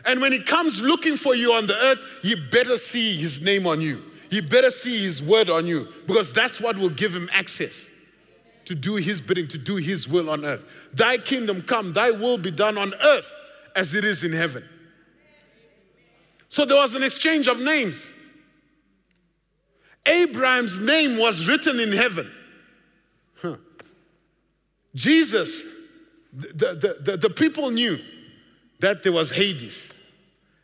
And 0.06 0.22
when 0.22 0.32
He 0.32 0.42
comes 0.42 0.82
looking 0.82 1.18
for 1.18 1.36
you 1.36 1.54
on 1.54 1.68
the 1.68 1.76
earth, 1.76 2.04
He 2.24 2.36
better 2.36 2.78
see 2.78 3.16
His 3.18 3.42
name 3.42 3.68
on 3.68 3.82
you. 3.82 4.02
He 4.30 4.42
better 4.42 4.72
see 4.72 5.04
His 5.04 5.22
word 5.22 5.50
on 5.50 5.68
you 5.68 5.88
because 6.08 6.34
that's 6.34 6.60
what 6.60 6.78
will 6.78 6.90
give 6.90 7.14
Him 7.14 7.30
access 7.34 7.90
to 8.66 8.76
do 8.76 8.96
His 8.96 9.22
bidding, 9.22 9.48
to 9.50 9.58
do 9.58 9.76
His 9.76 10.08
will 10.08 10.30
on 10.30 10.44
earth. 10.44 10.66
Thy 10.94 11.18
kingdom 11.18 11.62
come, 11.62 11.94
Thy 11.94 12.12
will 12.12 12.38
be 12.38 12.52
done 12.52 12.78
on 12.78 12.94
earth 13.04 13.32
as 13.76 13.94
it 13.94 14.04
is 14.04 14.24
in 14.24 14.32
heaven. 14.32 14.64
So 16.50 16.66
there 16.66 16.78
was 16.78 16.96
an 16.96 17.04
exchange 17.04 17.48
of 17.48 17.60
names. 17.60 18.10
Abraham's 20.08 20.80
name 20.80 21.18
was 21.18 21.48
written 21.48 21.80
in 21.80 21.92
heaven. 21.92 22.32
Huh. 23.36 23.58
Jesus, 24.96 25.64
the, 26.34 26.74
the, 26.74 26.98
the, 27.12 27.18
the, 27.18 27.30
people 27.30 27.70
knew 27.70 28.00
that 28.80 29.04
there 29.04 29.12
was 29.12 29.32
Hades, 29.32 29.92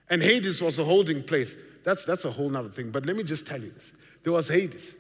and 0.10 0.22
Hades 0.22 0.62
was 0.62 0.80
a 0.80 0.84
holding 0.84 1.24
place. 1.24 1.56
That's, 1.84 2.06
that's 2.06 2.26
a 2.26 2.32
whole 2.32 2.50
nother 2.50 2.70
thing, 2.70 2.90
but 2.90 3.06
let 3.06 3.16
me 3.16 3.24
just 3.24 3.46
tell 3.46 3.62
you 3.62 3.70
this. 3.72 3.94
There 4.24 4.34
was 4.34 4.48
Hades, 4.48 4.96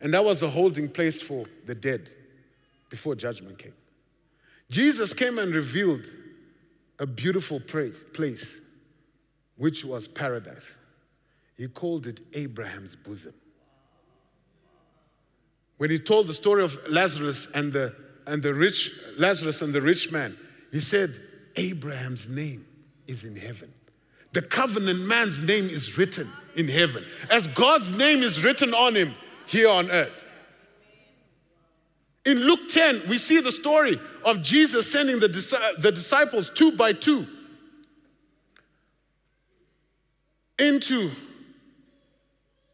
and 0.00 0.12
that 0.12 0.24
was 0.24 0.42
a 0.42 0.50
holding 0.50 0.88
place 0.88 1.22
for 1.22 1.46
the 1.66 1.74
dead 1.74 2.10
before 2.90 3.14
judgment 3.14 3.58
came. 3.58 3.74
Jesus 4.70 5.14
came 5.14 5.38
and 5.38 5.54
revealed 5.54 6.10
a 6.98 7.06
beautiful 7.06 7.60
place, 7.60 8.60
which 9.56 9.84
was 9.84 10.08
paradise. 10.08 10.74
He 11.62 11.68
called 11.68 12.08
it 12.08 12.18
Abraham's 12.32 12.96
bosom. 12.96 13.32
When 15.76 15.90
he 15.90 15.98
told 16.00 16.26
the 16.26 16.34
story 16.34 16.64
of 16.64 16.76
Lazarus 16.88 17.46
and 17.54 17.72
the, 17.72 17.94
and 18.26 18.42
the 18.42 18.52
rich, 18.52 18.90
Lazarus 19.16 19.62
and 19.62 19.72
the 19.72 19.80
rich 19.80 20.10
man, 20.10 20.36
he 20.72 20.80
said, 20.80 21.20
Abraham's 21.54 22.28
name 22.28 22.66
is 23.06 23.22
in 23.22 23.36
heaven. 23.36 23.72
The 24.32 24.42
covenant 24.42 25.02
man's 25.02 25.38
name 25.38 25.70
is 25.70 25.96
written 25.96 26.28
in 26.56 26.66
heaven, 26.66 27.04
as 27.30 27.46
God's 27.46 27.92
name 27.92 28.24
is 28.24 28.42
written 28.42 28.74
on 28.74 28.96
him 28.96 29.12
here 29.46 29.68
on 29.68 29.88
earth. 29.88 30.44
In 32.26 32.38
Luke 32.38 32.70
10, 32.70 33.02
we 33.08 33.18
see 33.18 33.40
the 33.40 33.52
story 33.52 34.00
of 34.24 34.42
Jesus 34.42 34.90
sending 34.90 35.20
the, 35.20 35.28
the 35.78 35.92
disciples 35.92 36.50
two 36.50 36.72
by 36.72 36.92
two 36.92 37.24
into 40.58 41.12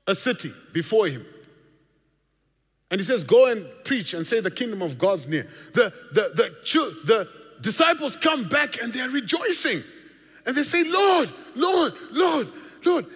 a 0.08 0.14
city 0.14 0.52
before 0.72 1.06
him. 1.06 1.24
And 2.90 2.98
he 2.98 3.04
says, 3.04 3.22
Go 3.22 3.46
and 3.46 3.64
preach 3.84 4.14
and 4.14 4.26
say 4.26 4.40
the 4.40 4.50
kingdom 4.50 4.82
of 4.82 4.98
God's 4.98 5.28
near. 5.28 5.46
The, 5.74 5.92
the, 6.12 6.30
the, 6.34 6.96
the 7.04 7.28
disciples 7.60 8.16
come 8.16 8.48
back 8.48 8.82
and 8.82 8.92
they're 8.92 9.10
rejoicing. 9.10 9.82
And 10.46 10.56
they 10.56 10.62
say, 10.62 10.82
Lord, 10.84 11.28
Lord, 11.54 11.92
Lord, 12.10 12.48
Lord, 12.84 13.06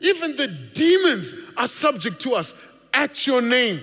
even 0.00 0.36
the 0.36 0.46
demons 0.72 1.34
are 1.56 1.66
subject 1.68 2.20
to 2.20 2.34
us 2.34 2.54
at 2.94 3.26
your 3.26 3.42
name. 3.42 3.80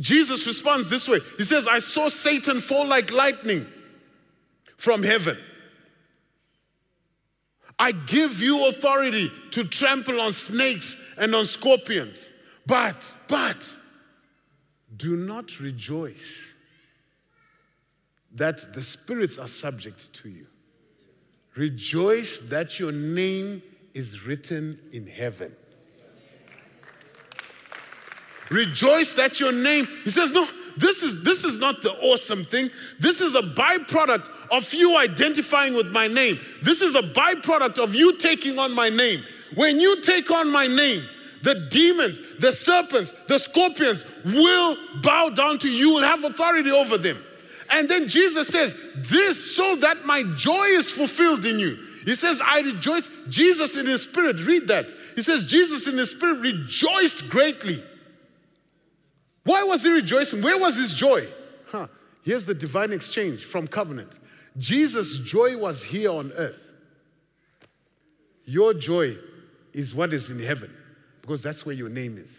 Jesus 0.00 0.46
responds 0.46 0.90
this 0.90 1.08
way 1.08 1.20
He 1.38 1.44
says, 1.44 1.68
I 1.68 1.78
saw 1.78 2.08
Satan 2.08 2.60
fall 2.60 2.86
like 2.86 3.12
lightning 3.12 3.66
from 4.76 5.04
heaven. 5.04 5.38
I 7.78 7.92
give 7.92 8.40
you 8.40 8.66
authority 8.68 9.30
to 9.52 9.64
trample 9.64 10.20
on 10.20 10.32
snakes 10.32 10.96
and 11.16 11.34
on 11.34 11.44
scorpions. 11.44 12.26
But, 12.66 13.02
but, 13.28 13.64
do 14.96 15.16
not 15.16 15.60
rejoice 15.60 16.54
that 18.34 18.74
the 18.74 18.82
spirits 18.82 19.38
are 19.38 19.48
subject 19.48 20.12
to 20.14 20.28
you. 20.28 20.46
Rejoice 21.56 22.38
that 22.40 22.78
your 22.78 22.92
name 22.92 23.62
is 23.94 24.26
written 24.26 24.78
in 24.92 25.06
heaven. 25.06 25.54
Rejoice 28.50 29.12
that 29.14 29.40
your 29.40 29.52
name, 29.52 29.86
he 30.04 30.10
says, 30.10 30.30
no, 30.30 30.46
this 30.78 31.02
is 31.02 31.22
this 31.22 31.44
is 31.44 31.58
not 31.58 31.82
the 31.82 31.92
awesome 32.00 32.44
thing. 32.44 32.70
This 32.98 33.20
is 33.20 33.34
a 33.34 33.42
byproduct 33.42 34.30
of 34.50 34.72
you 34.72 34.96
identifying 34.96 35.74
with 35.74 35.88
my 35.88 36.08
name. 36.08 36.38
This 36.62 36.82
is 36.82 36.94
a 36.94 37.02
byproduct 37.02 37.78
of 37.78 37.94
you 37.94 38.16
taking 38.16 38.58
on 38.58 38.74
my 38.74 38.88
name. 38.88 39.22
When 39.54 39.80
you 39.80 40.00
take 40.02 40.30
on 40.30 40.52
my 40.52 40.66
name, 40.66 41.02
the 41.42 41.66
demons, 41.70 42.20
the 42.38 42.52
serpents, 42.52 43.14
the 43.26 43.38
scorpions 43.38 44.04
will 44.24 44.76
bow 45.02 45.30
down 45.30 45.58
to 45.58 45.70
you 45.70 45.96
and 45.96 46.04
have 46.04 46.24
authority 46.24 46.70
over 46.70 46.98
them. 46.98 47.18
And 47.70 47.88
then 47.88 48.08
Jesus 48.08 48.48
says, 48.48 48.74
This 48.96 49.56
so 49.56 49.76
that 49.76 50.04
my 50.04 50.22
joy 50.36 50.64
is 50.66 50.90
fulfilled 50.90 51.44
in 51.44 51.58
you. 51.58 51.76
He 52.04 52.14
says, 52.14 52.40
I 52.42 52.60
rejoice. 52.60 53.08
Jesus 53.28 53.76
in 53.76 53.86
his 53.86 54.02
spirit, 54.02 54.44
read 54.46 54.68
that. 54.68 54.86
He 55.14 55.22
says, 55.22 55.44
Jesus 55.44 55.86
in 55.86 55.98
his 55.98 56.10
spirit 56.10 56.40
rejoiced 56.40 57.28
greatly. 57.28 57.82
Why 59.48 59.62
was 59.62 59.82
he 59.82 59.88
rejoicing? 59.88 60.42
Where 60.42 60.58
was 60.58 60.76
his 60.76 60.92
joy? 60.92 61.26
Huh. 61.68 61.86
Here's 62.22 62.44
the 62.44 62.52
divine 62.52 62.92
exchange 62.92 63.46
from 63.46 63.66
covenant. 63.66 64.12
Jesus' 64.58 65.16
joy 65.20 65.56
was 65.56 65.82
here 65.82 66.10
on 66.10 66.32
earth. 66.32 66.70
Your 68.44 68.74
joy 68.74 69.16
is 69.72 69.94
what 69.94 70.12
is 70.12 70.28
in 70.28 70.38
heaven 70.38 70.70
because 71.22 71.42
that's 71.42 71.64
where 71.64 71.74
your 71.74 71.88
name 71.88 72.18
is. 72.18 72.38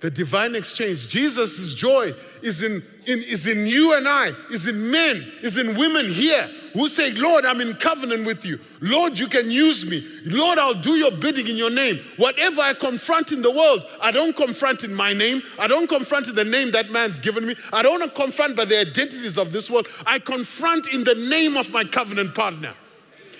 The 0.00 0.10
divine 0.10 0.54
exchange, 0.54 1.08
Jesus' 1.08 1.74
joy 1.74 2.12
is 2.40 2.62
in, 2.62 2.84
in, 3.06 3.20
is 3.20 3.48
in 3.48 3.66
you 3.66 3.96
and 3.96 4.06
I, 4.06 4.30
is 4.52 4.68
in 4.68 4.92
men, 4.92 5.26
is 5.42 5.58
in 5.58 5.76
women 5.76 6.06
here 6.06 6.48
who 6.72 6.86
say, 6.86 7.10
Lord, 7.12 7.44
I'm 7.44 7.60
in 7.60 7.74
covenant 7.74 8.24
with 8.24 8.44
you. 8.44 8.60
Lord, 8.80 9.18
you 9.18 9.26
can 9.26 9.50
use 9.50 9.84
me. 9.84 10.06
Lord, 10.24 10.56
I'll 10.56 10.80
do 10.80 10.92
your 10.92 11.10
bidding 11.10 11.48
in 11.48 11.56
your 11.56 11.70
name. 11.70 11.98
Whatever 12.16 12.60
I 12.60 12.74
confront 12.74 13.32
in 13.32 13.42
the 13.42 13.50
world, 13.50 13.84
I 14.00 14.12
don't 14.12 14.36
confront 14.36 14.84
in 14.84 14.94
my 14.94 15.12
name. 15.12 15.42
I 15.58 15.66
don't 15.66 15.88
confront 15.88 16.28
in 16.28 16.36
the 16.36 16.44
name 16.44 16.70
that 16.70 16.90
man's 16.90 17.18
given 17.18 17.44
me. 17.44 17.56
I 17.72 17.82
don't 17.82 18.14
confront 18.14 18.54
by 18.54 18.66
the 18.66 18.78
identities 18.78 19.36
of 19.36 19.52
this 19.52 19.68
world. 19.68 19.88
I 20.06 20.20
confront 20.20 20.86
in 20.94 21.02
the 21.02 21.16
name 21.28 21.56
of 21.56 21.72
my 21.72 21.82
covenant 21.82 22.36
partner. 22.36 22.72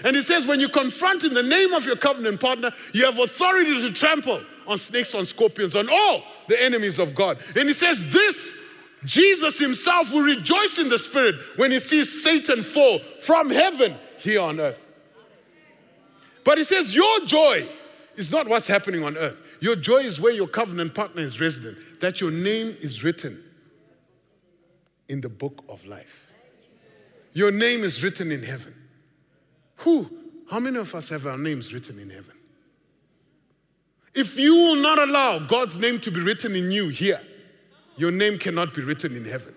And 0.04 0.16
he 0.16 0.22
says, 0.22 0.44
when 0.44 0.58
you 0.58 0.68
confront 0.68 1.22
in 1.22 1.34
the 1.34 1.42
name 1.42 1.72
of 1.72 1.84
your 1.86 1.96
covenant 1.96 2.40
partner, 2.40 2.72
you 2.92 3.04
have 3.04 3.18
authority 3.18 3.80
to 3.80 3.92
trample 3.92 4.40
on 4.68 4.78
snakes, 4.78 5.14
on 5.14 5.24
scorpions, 5.24 5.74
on 5.74 5.88
all 5.90 6.22
the 6.46 6.62
enemies 6.62 6.98
of 6.98 7.14
God. 7.14 7.38
And 7.56 7.66
he 7.66 7.72
says, 7.72 8.08
This 8.10 8.54
Jesus 9.04 9.58
himself 9.58 10.12
will 10.12 10.22
rejoice 10.22 10.78
in 10.78 10.88
the 10.88 10.98
spirit 10.98 11.34
when 11.56 11.70
he 11.70 11.78
sees 11.78 12.22
Satan 12.22 12.62
fall 12.62 12.98
from 13.20 13.50
heaven 13.50 13.96
here 14.18 14.40
on 14.40 14.60
earth. 14.60 14.84
But 16.44 16.58
he 16.58 16.64
says, 16.64 16.94
Your 16.94 17.20
joy 17.26 17.66
is 18.16 18.30
not 18.30 18.46
what's 18.46 18.66
happening 18.66 19.02
on 19.02 19.16
earth. 19.16 19.40
Your 19.60 19.74
joy 19.74 19.98
is 19.98 20.20
where 20.20 20.32
your 20.32 20.46
covenant 20.46 20.94
partner 20.94 21.22
is 21.22 21.40
resident, 21.40 21.78
that 22.00 22.20
your 22.20 22.30
name 22.30 22.76
is 22.80 23.02
written 23.02 23.42
in 25.08 25.20
the 25.20 25.28
book 25.28 25.64
of 25.68 25.84
life. 25.86 26.26
Your 27.32 27.50
name 27.50 27.82
is 27.82 28.02
written 28.02 28.30
in 28.30 28.42
heaven. 28.42 28.74
Who? 29.76 30.10
How 30.50 30.60
many 30.60 30.78
of 30.78 30.94
us 30.94 31.08
have 31.08 31.26
our 31.26 31.38
names 31.38 31.72
written 31.72 31.98
in 31.98 32.10
heaven? 32.10 32.37
If 34.14 34.38
you 34.38 34.54
will 34.54 34.76
not 34.76 34.98
allow 34.98 35.38
God's 35.38 35.76
name 35.76 36.00
to 36.00 36.10
be 36.10 36.20
written 36.20 36.56
in 36.56 36.70
you 36.70 36.88
here, 36.88 37.20
your 37.96 38.10
name 38.10 38.38
cannot 38.38 38.74
be 38.74 38.82
written 38.82 39.16
in 39.16 39.24
heaven. 39.24 39.54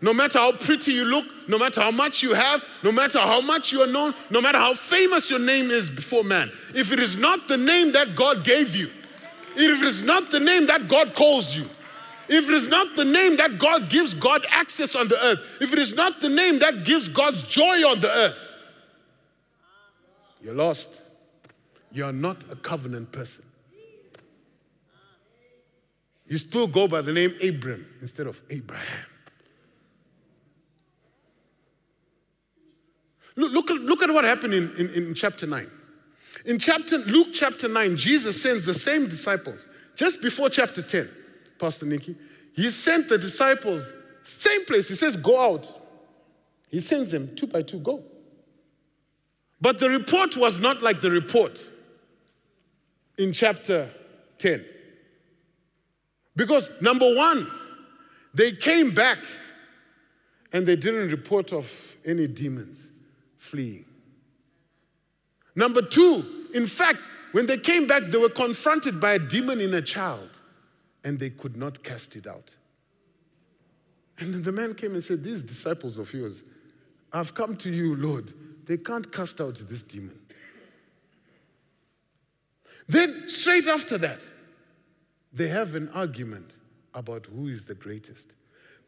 No 0.00 0.12
matter 0.12 0.38
how 0.38 0.52
pretty 0.52 0.92
you 0.92 1.04
look, 1.04 1.26
no 1.48 1.58
matter 1.58 1.80
how 1.80 1.90
much 1.90 2.22
you 2.22 2.32
have, 2.32 2.62
no 2.84 2.92
matter 2.92 3.18
how 3.18 3.40
much 3.40 3.72
you 3.72 3.82
are 3.82 3.86
known, 3.86 4.14
no 4.30 4.40
matter 4.40 4.58
how 4.58 4.74
famous 4.74 5.28
your 5.28 5.40
name 5.40 5.70
is 5.70 5.90
before 5.90 6.22
man, 6.22 6.52
if 6.74 6.92
it 6.92 7.00
is 7.00 7.16
not 7.16 7.48
the 7.48 7.56
name 7.56 7.90
that 7.92 8.14
God 8.14 8.44
gave 8.44 8.76
you, 8.76 8.90
if 9.56 9.82
it 9.82 9.86
is 9.86 10.02
not 10.02 10.30
the 10.30 10.38
name 10.38 10.66
that 10.66 10.86
God 10.86 11.14
calls 11.14 11.56
you, 11.56 11.64
if 12.28 12.48
it 12.48 12.54
is 12.54 12.68
not 12.68 12.94
the 12.94 13.04
name 13.04 13.36
that 13.38 13.58
God 13.58 13.88
gives 13.88 14.14
God 14.14 14.46
access 14.50 14.94
on 14.94 15.08
the 15.08 15.20
earth, 15.24 15.40
if 15.60 15.72
it 15.72 15.78
is 15.78 15.94
not 15.94 16.20
the 16.20 16.28
name 16.28 16.60
that 16.60 16.84
gives 16.84 17.08
God's 17.08 17.42
joy 17.42 17.82
on 17.88 17.98
the 17.98 18.10
earth, 18.10 18.52
you're 20.42 20.54
lost. 20.54 21.02
You 21.90 22.04
are 22.04 22.12
not 22.12 22.44
a 22.52 22.56
covenant 22.56 23.10
person. 23.10 23.44
You 26.28 26.36
still 26.38 26.66
go 26.66 26.86
by 26.86 27.00
the 27.00 27.12
name 27.12 27.34
Abram 27.42 27.86
instead 28.00 28.26
of 28.26 28.40
Abraham. 28.50 29.06
Look, 33.34 33.52
look, 33.52 33.70
at, 33.70 33.76
look 33.78 34.02
at 34.02 34.10
what 34.10 34.24
happened 34.24 34.52
in, 34.52 34.74
in, 34.76 34.90
in 34.90 35.14
chapter 35.14 35.46
9. 35.46 35.66
In 36.44 36.58
chapter, 36.58 36.98
Luke 36.98 37.28
chapter 37.32 37.68
9, 37.68 37.96
Jesus 37.96 38.40
sends 38.42 38.66
the 38.66 38.74
same 38.74 39.08
disciples 39.08 39.68
just 39.96 40.20
before 40.20 40.50
chapter 40.50 40.82
10, 40.82 41.08
Pastor 41.58 41.86
Nikki. 41.86 42.16
He 42.52 42.70
sent 42.70 43.08
the 43.08 43.16
disciples, 43.16 43.90
same 44.22 44.64
place. 44.66 44.88
He 44.88 44.96
says, 44.96 45.16
Go 45.16 45.40
out. 45.40 45.72
He 46.68 46.80
sends 46.80 47.10
them 47.10 47.34
two 47.34 47.46
by 47.46 47.62
two, 47.62 47.78
go. 47.78 48.02
But 49.60 49.78
the 49.78 49.88
report 49.88 50.36
was 50.36 50.60
not 50.60 50.82
like 50.82 51.00
the 51.00 51.10
report 51.10 51.66
in 53.16 53.32
chapter 53.32 53.90
10. 54.38 54.64
Because 56.38 56.70
number 56.80 57.16
one, 57.16 57.50
they 58.32 58.52
came 58.52 58.94
back 58.94 59.18
and 60.52 60.64
they 60.64 60.76
didn't 60.76 61.10
report 61.10 61.52
of 61.52 61.68
any 62.06 62.28
demons 62.28 62.86
fleeing. 63.38 63.84
Number 65.56 65.82
two, 65.82 66.48
in 66.54 66.68
fact, 66.68 67.00
when 67.32 67.46
they 67.46 67.58
came 67.58 67.88
back, 67.88 68.04
they 68.04 68.18
were 68.18 68.28
confronted 68.28 69.00
by 69.00 69.14
a 69.14 69.18
demon 69.18 69.60
in 69.60 69.74
a 69.74 69.82
child 69.82 70.30
and 71.02 71.18
they 71.18 71.30
could 71.30 71.56
not 71.56 71.82
cast 71.82 72.14
it 72.14 72.28
out. 72.28 72.54
And 74.20 74.32
then 74.32 74.44
the 74.44 74.52
man 74.52 74.76
came 74.76 74.92
and 74.92 75.02
said, 75.02 75.24
These 75.24 75.42
disciples 75.42 75.98
of 75.98 76.14
yours, 76.14 76.44
I've 77.12 77.34
come 77.34 77.56
to 77.56 77.70
you, 77.70 77.96
Lord. 77.96 78.32
They 78.64 78.76
can't 78.76 79.10
cast 79.10 79.40
out 79.40 79.56
this 79.56 79.82
demon. 79.82 80.16
Then, 82.88 83.24
straight 83.28 83.66
after 83.66 83.98
that, 83.98 84.22
they 85.32 85.48
have 85.48 85.74
an 85.74 85.88
argument 85.90 86.50
about 86.94 87.26
who 87.26 87.48
is 87.48 87.64
the 87.64 87.74
greatest. 87.74 88.28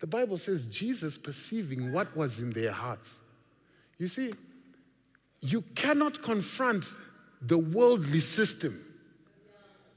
The 0.00 0.06
Bible 0.06 0.38
says 0.38 0.64
Jesus 0.66 1.18
perceiving 1.18 1.92
what 1.92 2.14
was 2.16 2.40
in 2.40 2.50
their 2.50 2.72
hearts. 2.72 3.14
You 3.98 4.08
see, 4.08 4.32
you 5.40 5.62
cannot 5.74 6.22
confront 6.22 6.86
the 7.42 7.58
worldly 7.58 8.20
system 8.20 8.84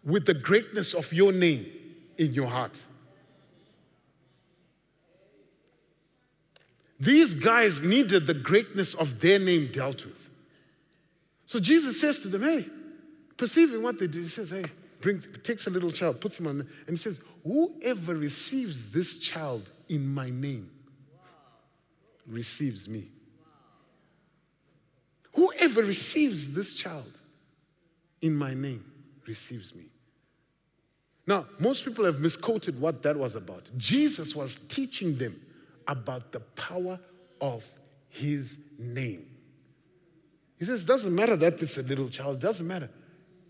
with 0.03 0.25
the 0.25 0.33
greatness 0.33 0.93
of 0.93 1.11
your 1.13 1.31
name 1.31 1.65
in 2.17 2.33
your 2.33 2.47
heart. 2.47 2.77
These 6.99 7.33
guys 7.33 7.81
needed 7.81 8.27
the 8.27 8.33
greatness 8.33 8.93
of 8.93 9.19
their 9.19 9.39
name 9.39 9.69
dealt 9.73 10.05
with. 10.05 10.29
So 11.45 11.59
Jesus 11.59 11.99
says 11.99 12.19
to 12.19 12.29
them, 12.29 12.43
Hey, 12.43 12.65
perceiving 13.35 13.83
what 13.83 13.99
they 13.99 14.07
did, 14.07 14.23
he 14.23 14.29
says, 14.29 14.49
Hey, 14.49 14.65
brings, 15.03 15.27
takes 15.43 15.67
a 15.67 15.69
little 15.69 15.91
child, 15.91 16.21
puts 16.21 16.39
him 16.39 16.47
on, 16.47 16.61
and 16.61 16.89
he 16.89 16.95
says, 16.95 17.19
Whoever 17.43 18.15
receives 18.15 18.89
this 18.91 19.17
child 19.17 19.69
in 19.89 20.07
my 20.07 20.29
name 20.29 20.71
receives 22.25 22.87
me. 22.87 23.09
Whoever 25.33 25.83
receives 25.83 26.53
this 26.53 26.73
child 26.73 27.11
in 28.21 28.33
my 28.33 28.53
name 28.53 28.85
receives 29.27 29.75
me. 29.75 29.83
Now, 31.27 31.47
most 31.59 31.83
people 31.83 32.05
have 32.05 32.19
misquoted 32.19 32.79
what 32.79 33.03
that 33.03 33.17
was 33.17 33.35
about. 33.35 33.69
Jesus 33.77 34.35
was 34.35 34.55
teaching 34.69 35.17
them 35.17 35.39
about 35.85 36.31
the 36.31 36.39
power 36.39 36.97
of 37.41 37.65
his 38.07 38.57
name. 38.79 39.25
He 40.57 40.65
says, 40.65 40.85
doesn't 40.85 41.13
matter 41.13 41.35
that 41.35 41.61
it's 41.61 41.77
a 41.77 41.83
little 41.83 42.07
child, 42.07 42.39
doesn't 42.39 42.67
matter. 42.67 42.89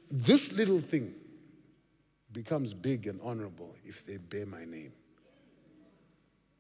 This 0.10 0.54
little 0.54 0.80
thing 0.80 1.14
becomes 2.34 2.74
big 2.74 3.08
and 3.08 3.20
honorable 3.22 3.76
if 3.86 4.06
they 4.06 4.18
bear 4.18 4.46
my 4.46 4.66
name. 4.66 4.92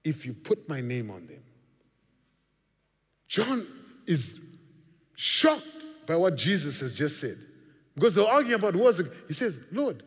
If 0.03 0.25
you 0.25 0.33
put 0.33 0.69
my 0.69 0.81
name 0.81 1.09
on 1.09 1.27
them. 1.27 1.43
John 3.27 3.65
is 4.05 4.39
shocked 5.15 5.65
by 6.05 6.15
what 6.15 6.36
Jesus 6.36 6.79
has 6.79 6.93
just 6.93 7.19
said. 7.19 7.38
Because 7.95 8.15
they're 8.15 8.27
arguing 8.27 8.59
about 8.59 8.73
who 8.73 8.79
was. 8.79 9.01
He 9.27 9.33
says, 9.33 9.59
Lord, 9.71 10.03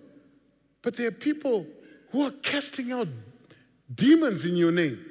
but 0.83 0.97
there 0.97 1.09
are 1.09 1.13
people 1.13 1.67
who 2.11 2.23
are 2.27 2.33
casting 2.43 2.93
out 2.93 3.09
demons 3.93 4.45
in 4.45 4.57
your 4.57 4.73
name, 4.73 5.05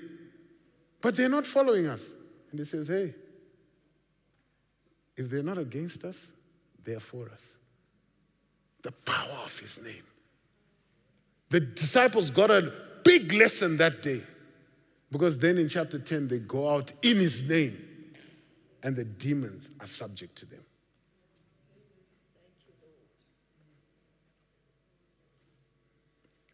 but 1.01 1.15
they're 1.15 1.29
not 1.29 1.45
following 1.45 1.87
us. 1.87 2.03
And 2.51 2.59
he 2.59 2.65
says, 2.65 2.87
Hey, 2.87 3.13
if 5.17 5.29
they're 5.29 5.43
not 5.43 5.57
against 5.57 6.03
us, 6.03 6.27
they're 6.83 6.99
for 6.99 7.29
us. 7.29 7.41
The 8.83 8.91
power 8.91 9.41
of 9.43 9.57
his 9.59 9.81
name. 9.81 10.03
The 11.49 11.59
disciples 11.59 12.29
got 12.29 12.51
a 12.51 12.73
big 13.03 13.31
lesson 13.33 13.77
that 13.77 14.01
day 14.01 14.21
because 15.11 15.37
then 15.37 15.57
in 15.57 15.69
chapter 15.69 15.99
10, 15.99 16.27
they 16.27 16.39
go 16.39 16.69
out 16.69 16.91
in 17.01 17.17
his 17.17 17.43
name 17.43 17.81
and 18.83 18.95
the 18.95 19.05
demons 19.05 19.69
are 19.79 19.87
subject 19.87 20.37
to 20.39 20.45
them. 20.45 20.59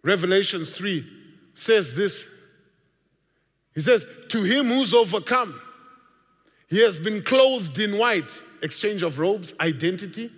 Revelations 0.04 0.75
3 0.75 1.06
says 1.56 1.95
this. 1.95 2.27
He 3.73 3.82
says, 3.82 4.06
To 4.30 4.43
him 4.43 4.67
who's 4.67 4.93
overcome, 4.93 5.60
he 6.67 6.82
has 6.82 6.99
been 6.99 7.21
clothed 7.23 7.80
in 7.80 7.97
white. 7.97 8.32
Exchange 8.62 9.04
of 9.04 9.19
robes, 9.19 9.54
identity. 9.60 10.32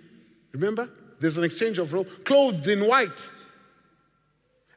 Remember? 0.52 0.88
There's 1.20 1.36
an 1.36 1.44
exchange 1.44 1.78
of 1.78 1.92
robes. 1.92 2.10
Clothed 2.24 2.66
in 2.68 2.86
white 2.86 3.30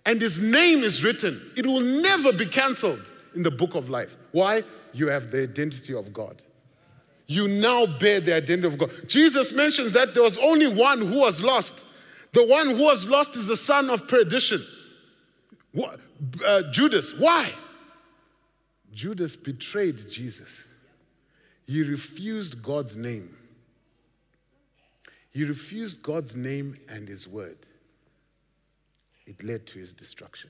and 0.07 0.21
his 0.21 0.39
name 0.39 0.85
is 0.85 1.03
written. 1.03 1.51
It 1.57 1.65
will 1.65 1.81
never 1.81 2.31
be 2.31 2.45
cancelled 2.45 3.01
in 3.35 3.43
the 3.43 3.51
book 3.51 3.75
of 3.75 3.89
life. 3.89 4.15
Why? 4.31 4.63
You 4.93 5.09
have 5.09 5.31
the 5.31 5.43
identity 5.43 5.93
of 5.93 6.13
God. 6.13 6.41
You 7.27 7.49
now 7.49 7.85
bear 7.99 8.21
the 8.21 8.33
identity 8.33 8.67
of 8.67 8.77
God. 8.77 8.89
Jesus 9.05 9.51
mentions 9.51 9.91
that 9.93 10.13
there 10.13 10.23
was 10.23 10.37
only 10.37 10.67
one 10.67 11.01
who 11.01 11.19
was 11.19 11.43
lost. 11.43 11.85
The 12.31 12.47
one 12.47 12.69
who 12.69 12.83
was 12.85 13.05
lost 13.05 13.35
is 13.35 13.47
the 13.47 13.57
son 13.57 13.89
of 13.89 14.07
perdition. 14.07 14.61
What? 15.73 15.99
Uh, 16.43 16.63
Judas. 16.71 17.13
Why? 17.13 17.51
Judas 18.93 19.35
betrayed 19.35 20.09
Jesus. 20.09 20.49
He 21.65 21.83
refused 21.83 22.63
God's 22.63 22.95
name. 22.95 23.35
He 25.31 25.43
refused 25.43 26.01
God's 26.01 26.33
name 26.33 26.77
and 26.87 27.09
his 27.09 27.27
word. 27.27 27.57
It 29.27 29.43
led 29.43 29.67
to 29.67 29.79
his 29.79 29.93
destruction. 29.93 30.49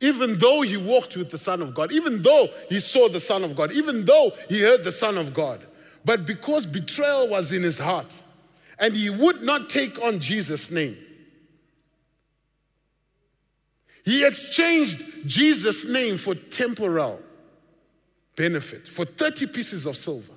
Even 0.00 0.36
though 0.38 0.60
he 0.60 0.76
walked 0.76 1.16
with 1.16 1.30
the 1.30 1.38
Son 1.38 1.62
of 1.62 1.74
God, 1.74 1.90
even 1.90 2.20
though 2.20 2.48
he 2.68 2.78
saw 2.78 3.08
the 3.08 3.20
Son 3.20 3.42
of 3.42 3.56
God, 3.56 3.72
even 3.72 4.04
though 4.04 4.32
he 4.48 4.60
heard 4.60 4.84
the 4.84 4.92
Son 4.92 5.16
of 5.16 5.32
God, 5.32 5.64
but 6.04 6.26
because 6.26 6.66
betrayal 6.66 7.28
was 7.28 7.50
in 7.52 7.62
his 7.62 7.78
heart 7.78 8.22
and 8.78 8.94
he 8.94 9.08
would 9.08 9.42
not 9.42 9.70
take 9.70 10.00
on 10.02 10.18
Jesus' 10.18 10.70
name, 10.70 10.98
he 14.04 14.26
exchanged 14.26 15.02
Jesus' 15.26 15.86
name 15.86 16.18
for 16.18 16.34
temporal 16.34 17.22
benefit, 18.36 18.86
for 18.86 19.06
30 19.06 19.46
pieces 19.46 19.86
of 19.86 19.96
silver. 19.96 20.34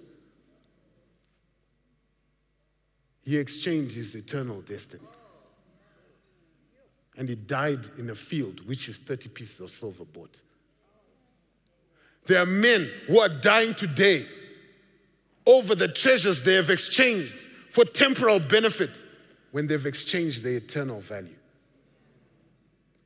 He 3.23 3.37
exchanged 3.37 3.93
his 3.93 4.15
eternal 4.15 4.61
destiny. 4.61 5.03
And 7.17 7.27
he 7.27 7.35
died 7.35 7.79
in 7.97 8.09
a 8.11 8.15
field 8.15 8.65
which 8.67 8.87
is 8.87 8.97
30 8.97 9.29
pieces 9.29 9.59
of 9.59 9.71
silver 9.71 10.05
bought. 10.05 10.39
There 12.27 12.39
are 12.39 12.45
men 12.45 12.89
who 13.07 13.19
are 13.19 13.29
dying 13.29 13.73
today 13.73 14.25
over 15.45 15.73
the 15.73 15.87
treasures 15.87 16.43
they 16.43 16.53
have 16.53 16.69
exchanged 16.69 17.33
for 17.71 17.85
temporal 17.85 18.39
benefit 18.39 18.91
when 19.51 19.65
they've 19.65 19.85
exchanged 19.85 20.43
their 20.43 20.57
eternal 20.57 20.99
value. 20.99 21.33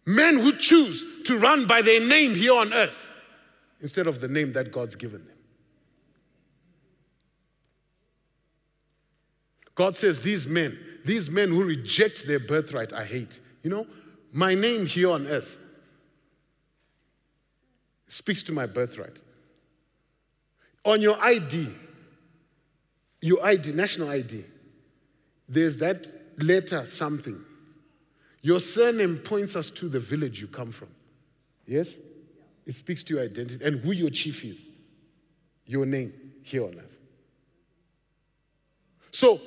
Men 0.05 0.39
who 0.39 0.51
choose 0.53 1.23
to 1.25 1.37
run 1.37 1.67
by 1.67 1.81
their 1.81 2.05
name 2.05 2.33
here 2.33 2.53
on 2.53 2.73
earth 2.73 3.07
instead 3.79 4.07
of 4.07 4.19
the 4.19 4.27
name 4.27 4.53
that 4.53 4.71
God's 4.71 4.95
given 4.95 5.25
them. 5.25 5.37
God 9.75 9.95
says, 9.95 10.21
These 10.21 10.47
men, 10.47 10.77
these 11.05 11.29
men 11.29 11.49
who 11.49 11.63
reject 11.63 12.27
their 12.27 12.39
birthright, 12.39 12.91
I 12.91 13.05
hate. 13.05 13.39
You 13.63 13.69
know, 13.69 13.87
my 14.31 14.55
name 14.55 14.85
here 14.85 15.11
on 15.11 15.27
earth 15.27 15.57
speaks 18.07 18.43
to 18.43 18.51
my 18.51 18.65
birthright. 18.65 19.19
On 20.83 21.01
your 21.01 21.21
ID, 21.21 21.69
your 23.21 23.43
ID, 23.45 23.73
national 23.73 24.09
ID, 24.09 24.43
there's 25.47 25.77
that 25.77 26.07
letter 26.37 26.85
something. 26.85 27.39
Your 28.41 28.59
surname 28.59 29.17
points 29.17 29.55
us 29.55 29.69
to 29.71 29.89
the 29.89 29.99
village 29.99 30.41
you 30.41 30.47
come 30.47 30.71
from. 30.71 30.89
Yes? 31.65 31.95
It 32.65 32.75
speaks 32.75 33.03
to 33.05 33.15
your 33.15 33.23
identity 33.23 33.63
and 33.63 33.79
who 33.79 33.91
your 33.91 34.09
chief 34.09 34.43
is. 34.43 34.65
Your 35.65 35.85
name 35.85 36.13
here 36.43 36.63
on 36.63 36.75
earth. 36.75 36.97
So, 39.11 39.39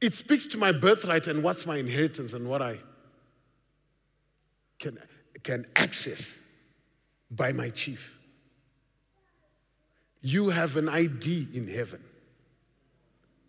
it 0.00 0.14
speaks 0.14 0.46
to 0.46 0.58
my 0.58 0.72
birthright 0.72 1.26
and 1.26 1.42
what's 1.42 1.66
my 1.66 1.76
inheritance 1.76 2.32
and 2.32 2.48
what 2.48 2.62
I 2.62 2.78
can, 4.78 4.98
can 5.42 5.66
access 5.76 6.38
by 7.30 7.52
my 7.52 7.70
chief. 7.70 8.18
You 10.20 10.48
have 10.48 10.76
an 10.76 10.88
ID 10.88 11.48
in 11.54 11.68
heaven 11.68 12.02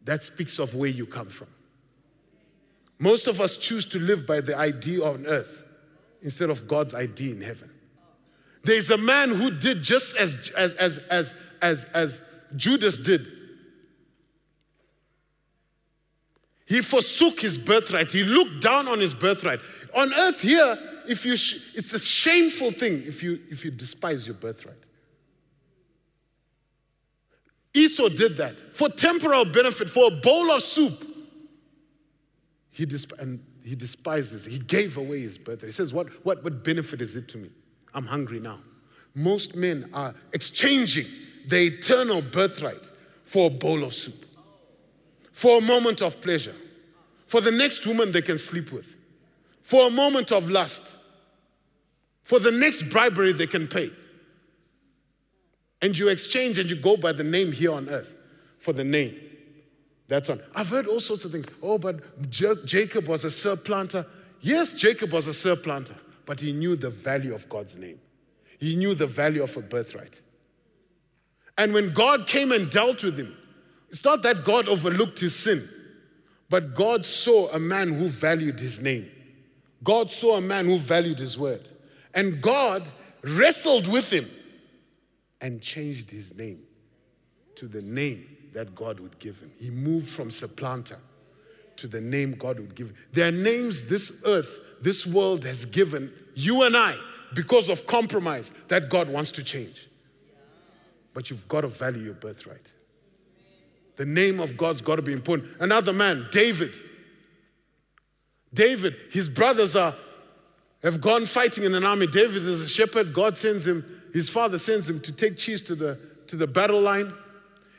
that 0.06 0.24
speaks 0.24 0.60
of 0.60 0.76
where 0.76 0.89
you 0.89 1.06
come 1.06 1.28
from. 1.28 1.48
Most 3.00 3.28
of 3.28 3.39
us 3.39 3.58
choose 3.58 3.86
to 3.88 4.00
live 4.00 4.28
by 4.28 4.42
the 4.42 4.58
ID 4.58 5.02
on 5.02 5.26
earth 5.26 5.63
instead 6.22 6.50
of 6.50 6.68
God's 6.68 6.94
ID 6.94 7.32
in 7.32 7.42
heaven. 7.42 7.70
There's 8.63 8.89
a 8.89 8.98
man 8.98 9.30
who 9.30 9.52
did 9.52 9.84
just 9.84 10.18
as, 10.18 10.52
as, 10.58 10.74
as, 10.74 10.98
as, 11.10 11.34
as, 11.62 11.86
as 11.94 12.22
Judas 12.56 12.98
did. 12.98 13.28
He 16.65 16.82
forsook 16.82 17.39
his 17.39 17.58
birthright. 17.58 18.12
He 18.12 18.24
looked 18.24 18.62
down 18.62 18.88
on 18.88 19.00
his 19.00 19.13
birthright. 19.13 19.60
On 19.96 20.13
earth 20.13 20.42
here, 20.42 20.78
if 21.10 21.26
you 21.26 21.36
sh- 21.36 21.76
it's 21.76 21.93
a 21.93 22.00
shameful 22.00 22.72
thing 22.72 23.04
if 23.06 23.24
you, 23.24 23.39
if 23.50 23.65
you 23.65 23.72
despise 23.72 24.28
your 24.28 24.36
birthright. 24.36 24.78
Esau 27.74 28.10
did 28.10 28.38
that 28.38 28.74
for 28.74 28.89
temporal 28.89 29.45
benefit, 29.45 29.89
for 29.89 30.08
a 30.08 30.12
bowl 30.12 30.52
of 30.52 30.62
soup. 30.62 31.06
He, 32.72 32.88
and 33.19 33.43
he 33.63 33.76
despises, 33.76 34.45
he 34.45 34.60
gave 34.60 34.98
away 34.98 35.22
his 35.22 35.38
birthright. 35.38 35.65
He 35.65 35.72
says, 35.72 35.93
what, 35.93 36.08
what, 36.26 36.43
what 36.43 36.63
benefit 36.63 37.02
is 37.02 37.15
it 37.15 37.28
to 37.30 37.38
me? 37.38 37.50
I'm 37.93 38.06
hungry 38.06 38.39
now. 38.39 38.60
Most 39.15 39.56
men 39.56 39.89
are 39.93 40.13
exchanging 40.34 41.08
the 41.48 41.65
eternal 41.65 42.22
birthright 42.22 42.89
for 43.24 43.48
a 43.48 43.50
bowl 43.50 43.84
of 43.84 43.93
soup, 43.93 44.26
for 45.32 45.58
a 45.58 45.62
moment 45.62 46.02
of 46.02 46.22
pleasure, 46.22 46.56
for 47.28 47.41
the 47.41 47.52
next 47.52 47.86
woman 47.86 48.12
they 48.12 48.22
can 48.22 48.38
sleep 48.38 48.72
with, 48.72 48.95
for 49.62 49.88
a 49.88 49.89
moment 49.89 50.32
of 50.32 50.50
lust, 50.50 50.84
for 52.30 52.38
the 52.38 52.52
next 52.52 52.84
bribery 52.84 53.34
they 53.34 53.48
can 53.48 53.68
pay. 53.68 53.92
And 55.82 55.98
you 55.98 56.10
exchange 56.10 56.60
and 56.60 56.70
you 56.70 56.76
go 56.76 56.96
by 56.96 57.12
the 57.12 57.24
name 57.24 57.52
here 57.52 57.72
on 57.72 57.89
earth 57.89 58.13
for 58.60 58.72
the 58.72 58.84
name 58.84 59.20
that's 60.08 60.30
on. 60.30 60.39
I've 60.54 60.70
heard 60.70 60.86
all 60.86 61.00
sorts 61.00 61.26
of 61.26 61.32
things. 61.32 61.48
Oh, 61.63 61.80
but 61.80 62.30
Jacob 62.30 63.08
was 63.08 63.24
a 63.24 63.32
surplanter. 63.32 64.06
Yes, 64.42 64.74
Jacob 64.74 65.12
was 65.12 65.26
a 65.26 65.34
surplanter, 65.34 65.96
but 66.28 66.39
he 66.39 66.52
knew 66.52 66.76
the 66.76 66.92
value 66.92 67.34
of 67.34 67.50
God's 67.50 67.76
name. 67.76 68.00
He 68.60 68.76
knew 68.76 68.94
the 68.94 69.08
value 69.08 69.42
of 69.42 69.58
a 69.58 69.62
birthright. 69.62 70.22
And 71.58 71.74
when 71.74 71.94
God 71.94 72.28
came 72.28 72.52
and 72.52 72.70
dealt 72.70 73.04
with 73.04 73.18
him, 73.18 73.36
it's 73.89 74.06
not 74.06 74.22
that 74.22 74.46
God 74.46 74.70
overlooked 74.70 75.20
his 75.20 75.36
sin, 75.36 75.68
but 76.48 76.76
God 76.76 77.08
saw 77.08 77.50
a 77.50 77.60
man 77.60 77.88
who 77.88 78.08
valued 78.08 78.60
his 78.60 78.80
name. 78.80 79.10
God 79.84 80.12
saw 80.12 80.38
a 80.38 80.42
man 80.42 80.68
who 80.68 80.78
valued 80.78 81.18
his 81.18 81.36
word. 81.36 81.68
And 82.13 82.41
God 82.41 82.84
wrestled 83.24 83.88
with 83.88 84.12
him 84.12 84.30
and 85.41 85.62
changed 85.62 86.10
his 86.10 86.34
name 86.36 86.62
to 87.56 87.67
the 87.67 87.82
name 87.82 88.38
that 88.54 88.74
God 88.76 89.00
would 89.00 89.17
give 89.19 89.39
him. 89.39 89.52
He 89.60 89.69
moved 89.69 90.10
from 90.10 90.32
supplanter 90.32 90.98
to 91.78 91.88
the 91.88 92.02
name 92.02 92.34
God 92.34 92.60
would 92.60 92.76
give. 92.76 92.93
There 93.13 93.28
are 93.28 93.32
names 93.32 93.86
this 93.86 94.12
earth, 94.26 94.60
this 94.82 95.06
world 95.06 95.45
has 95.45 95.65
given 95.65 96.12
you 96.36 96.63
and 96.63 96.76
I 96.76 96.95
because 97.36 97.69
of 97.69 97.86
compromise 97.86 98.52
that 98.67 98.89
God 98.89 99.08
wants 99.08 99.32
to 99.34 99.43
change. 99.43 99.88
But 101.13 101.30
you've 101.30 101.48
got 101.48 101.62
to 101.62 101.67
value 101.67 102.04
your 102.04 102.13
birthright. 102.13 102.65
The 103.98 104.06
name 104.06 104.39
of 104.39 104.56
God's 104.56 104.82
got 104.82 104.95
to 104.95 105.02
be 105.02 105.12
important. 105.12 105.50
Another 105.60 105.91
man, 105.91 106.28
David. 106.32 106.74
David, 108.54 108.95
his 109.12 109.28
brothers 109.28 109.76
are 109.76 109.93
have 110.84 111.02
gone 111.02 111.26
fighting 111.26 111.63
in 111.63 111.76
an 111.76 111.86
army. 111.86 112.08
David 112.08 112.44
is 112.44 112.62
a 112.62 112.68
shepherd. 112.68 113.13
God 113.13 113.38
sends 113.38 113.68
him, 113.68 113.84
his 114.13 114.30
father 114.30 114.58
sends 114.58 114.89
him 114.89 115.00
to 115.02 115.12
take 115.12 115.38
cheese 115.38 115.62
to 115.63 115.76
the, 115.76 116.00
to 116.28 116.36
the 116.36 116.48
battle 116.48 116.80
line. 116.80 117.13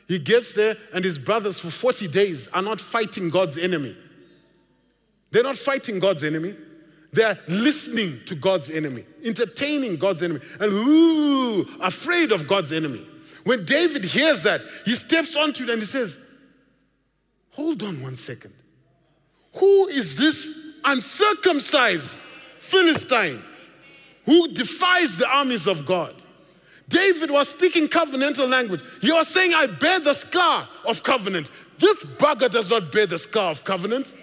He 0.07 0.19
gets 0.19 0.53
there, 0.53 0.75
and 0.93 1.05
his 1.05 1.17
brothers 1.17 1.59
for 1.59 1.69
40 1.69 2.07
days 2.09 2.47
are 2.49 2.61
not 2.61 2.81
fighting 2.81 3.29
God's 3.29 3.57
enemy. 3.57 3.95
They're 5.31 5.43
not 5.43 5.57
fighting 5.57 5.99
God's 5.99 6.23
enemy. 6.23 6.55
They're 7.13 7.39
listening 7.47 8.19
to 8.25 8.35
God's 8.35 8.69
enemy, 8.69 9.05
entertaining 9.23 9.97
God's 9.97 10.23
enemy, 10.23 10.39
and 10.59 10.71
ooh, 10.71 11.67
afraid 11.81 12.31
of 12.31 12.47
God's 12.47 12.71
enemy. 12.71 13.05
When 13.43 13.65
David 13.65 14.05
hears 14.05 14.43
that, 14.43 14.61
he 14.85 14.95
steps 14.95 15.35
onto 15.35 15.63
it 15.63 15.69
and 15.69 15.79
he 15.79 15.85
says, 15.85 16.17
Hold 17.51 17.83
on 17.83 18.01
one 18.01 18.15
second. 18.15 18.53
Who 19.55 19.87
is 19.87 20.15
this 20.15 20.47
uncircumcised 20.85 22.19
Philistine 22.61 23.41
who 24.25 24.47
defies 24.49 25.17
the 25.17 25.27
armies 25.27 25.67
of 25.67 25.85
God? 25.85 26.15
David 26.87 27.31
was 27.31 27.49
speaking 27.49 27.87
covenantal 27.87 28.49
language. 28.49 28.81
He 29.01 29.11
was 29.11 29.27
saying, 29.27 29.53
I 29.53 29.65
bear 29.65 29.99
the 29.99 30.13
scar 30.13 30.67
of 30.85 31.03
covenant. 31.03 31.49
This 31.79 32.03
bugger 32.03 32.49
does 32.49 32.69
not 32.69 32.91
bear 32.91 33.07
the 33.07 33.17
scar 33.17 33.51
of 33.51 33.63
covenant. 33.63 34.13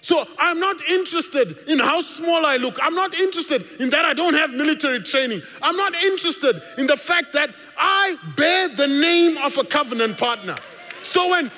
So 0.00 0.26
I'm 0.38 0.58
not 0.58 0.82
interested 0.88 1.58
in 1.68 1.78
how 1.78 2.00
small 2.00 2.44
I 2.44 2.56
look. 2.56 2.78
I'm 2.82 2.94
not 2.94 3.14
interested 3.14 3.64
in 3.78 3.90
that 3.90 4.04
I 4.04 4.14
don't 4.14 4.34
have 4.34 4.50
military 4.50 5.02
training. 5.02 5.42
I'm 5.60 5.76
not 5.76 5.94
interested 5.94 6.60
in 6.78 6.86
the 6.86 6.96
fact 6.96 7.32
that 7.34 7.50
I 7.78 8.16
bear 8.36 8.68
the 8.68 8.88
name 8.88 9.36
of 9.38 9.56
a 9.58 9.64
covenant 9.64 10.18
partner. 10.18 10.56
So 11.04 11.30
when 11.30 11.50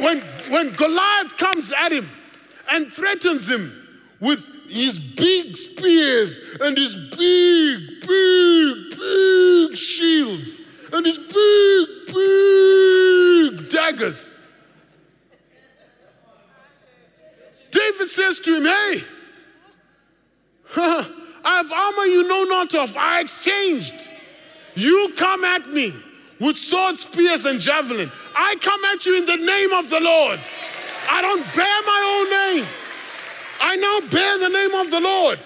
when 0.00 0.20
when 0.50 0.70
Goliath 0.74 1.36
comes 1.36 1.72
at 1.72 1.90
him 1.92 2.08
and 2.70 2.92
threatens 2.92 3.50
him 3.50 3.72
with 4.20 4.44
his 4.68 4.98
big 4.98 5.56
spears 5.56 6.40
and 6.60 6.76
his 6.76 6.96
big, 6.96 8.06
big, 8.06 8.98
big 8.98 9.76
shields 9.76 10.60
and 10.92 11.06
his 11.06 11.18
big, 11.18 12.14
big 12.14 13.70
daggers. 13.70 14.26
David 17.70 18.08
says 18.08 18.40
to 18.40 18.56
him, 18.56 18.64
Hey, 18.64 19.04
I 20.76 21.56
have 21.56 21.72
armor 21.72 22.04
you 22.04 22.26
know 22.26 22.44
not 22.44 22.74
of. 22.74 22.96
I 22.96 23.20
exchanged. 23.20 24.08
You 24.74 25.12
come 25.16 25.44
at 25.44 25.68
me 25.70 25.94
with 26.40 26.56
sword, 26.56 26.96
spears, 26.98 27.44
and 27.44 27.60
javelin. 27.60 28.10
I 28.36 28.56
come 28.60 28.84
at 28.86 29.04
you 29.06 29.18
in 29.18 29.26
the 29.26 29.36
name 29.36 29.72
of 29.72 29.90
the 29.90 30.00
Lord. 30.00 30.40
I 31.10 31.22
don't 31.22 31.42
bear 31.54 31.82
my 31.86 32.00
own 32.16 32.56
name. 32.56 32.66
I 33.60 33.67
now 33.80 34.00
bear 34.08 34.38
the 34.38 34.48
name 34.48 34.74
of 34.74 34.90
the 34.90 35.00
Lord. 35.00 35.38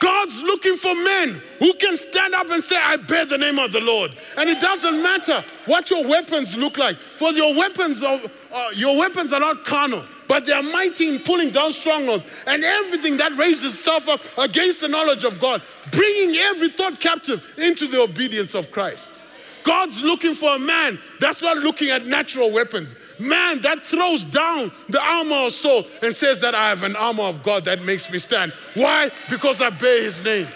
God's 0.00 0.42
looking 0.42 0.76
for 0.76 0.94
men 0.94 1.42
who 1.58 1.72
can 1.74 1.96
stand 1.96 2.34
up 2.34 2.48
and 2.50 2.62
say, 2.62 2.76
I 2.76 2.96
bear 2.96 3.24
the 3.24 3.38
name 3.38 3.58
of 3.58 3.72
the 3.72 3.80
Lord. 3.80 4.12
And 4.36 4.48
it 4.48 4.60
doesn't 4.60 5.02
matter 5.02 5.44
what 5.66 5.90
your 5.90 6.06
weapons 6.06 6.56
look 6.56 6.78
like, 6.78 6.96
for 6.96 7.32
your 7.32 7.54
weapons 7.54 8.02
are, 8.02 8.20
uh, 8.52 8.68
your 8.74 8.96
weapons 8.96 9.32
are 9.32 9.40
not 9.40 9.64
carnal, 9.64 10.04
but 10.28 10.46
they 10.46 10.52
are 10.52 10.62
mighty 10.62 11.08
in 11.08 11.18
pulling 11.20 11.50
down 11.50 11.72
strongholds 11.72 12.24
and 12.46 12.62
everything 12.62 13.16
that 13.16 13.36
raises 13.36 13.74
itself 13.74 14.08
up 14.08 14.20
against 14.38 14.80
the 14.82 14.88
knowledge 14.88 15.24
of 15.24 15.40
God, 15.40 15.62
bringing 15.90 16.36
every 16.36 16.68
thought 16.68 17.00
captive 17.00 17.44
into 17.58 17.88
the 17.88 18.00
obedience 18.00 18.54
of 18.54 18.70
Christ. 18.70 19.22
God's 19.64 20.02
looking 20.02 20.34
for 20.34 20.56
a 20.56 20.58
man 20.58 20.98
that's 21.20 21.42
not 21.42 21.58
looking 21.58 21.90
at 21.90 22.06
natural 22.06 22.50
weapons. 22.50 22.94
Man 23.18 23.60
that 23.62 23.84
throws 23.84 24.24
down 24.24 24.72
the 24.88 25.00
armor 25.00 25.46
of 25.46 25.52
Saul 25.52 25.84
and 26.02 26.14
says 26.14 26.40
that 26.40 26.54
I 26.54 26.68
have 26.68 26.82
an 26.82 26.96
armor 26.96 27.24
of 27.24 27.42
God 27.42 27.64
that 27.66 27.82
makes 27.82 28.10
me 28.10 28.18
stand. 28.18 28.52
Why? 28.74 29.10
Because 29.30 29.60
I 29.60 29.70
bear 29.70 30.02
his 30.02 30.24
name. 30.24 30.46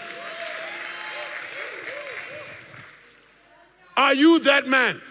Are 3.95 4.13
you 4.13 4.39
that 4.39 4.67
man? 4.67 5.01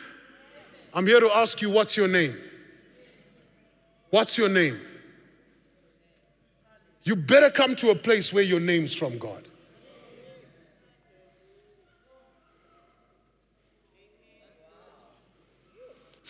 I'm 0.94 1.06
here 1.06 1.20
to 1.20 1.34
ask 1.36 1.62
you, 1.62 1.70
what's 1.70 1.96
your 1.96 2.08
name? 2.08 2.36
What's 4.10 4.36
your 4.36 4.48
name? 4.48 4.78
You 7.04 7.16
better 7.16 7.50
come 7.50 7.74
to 7.76 7.90
a 7.90 7.94
place 7.94 8.32
where 8.32 8.42
your 8.42 8.60
name's 8.60 8.94
from 8.94 9.18
God. 9.18 9.48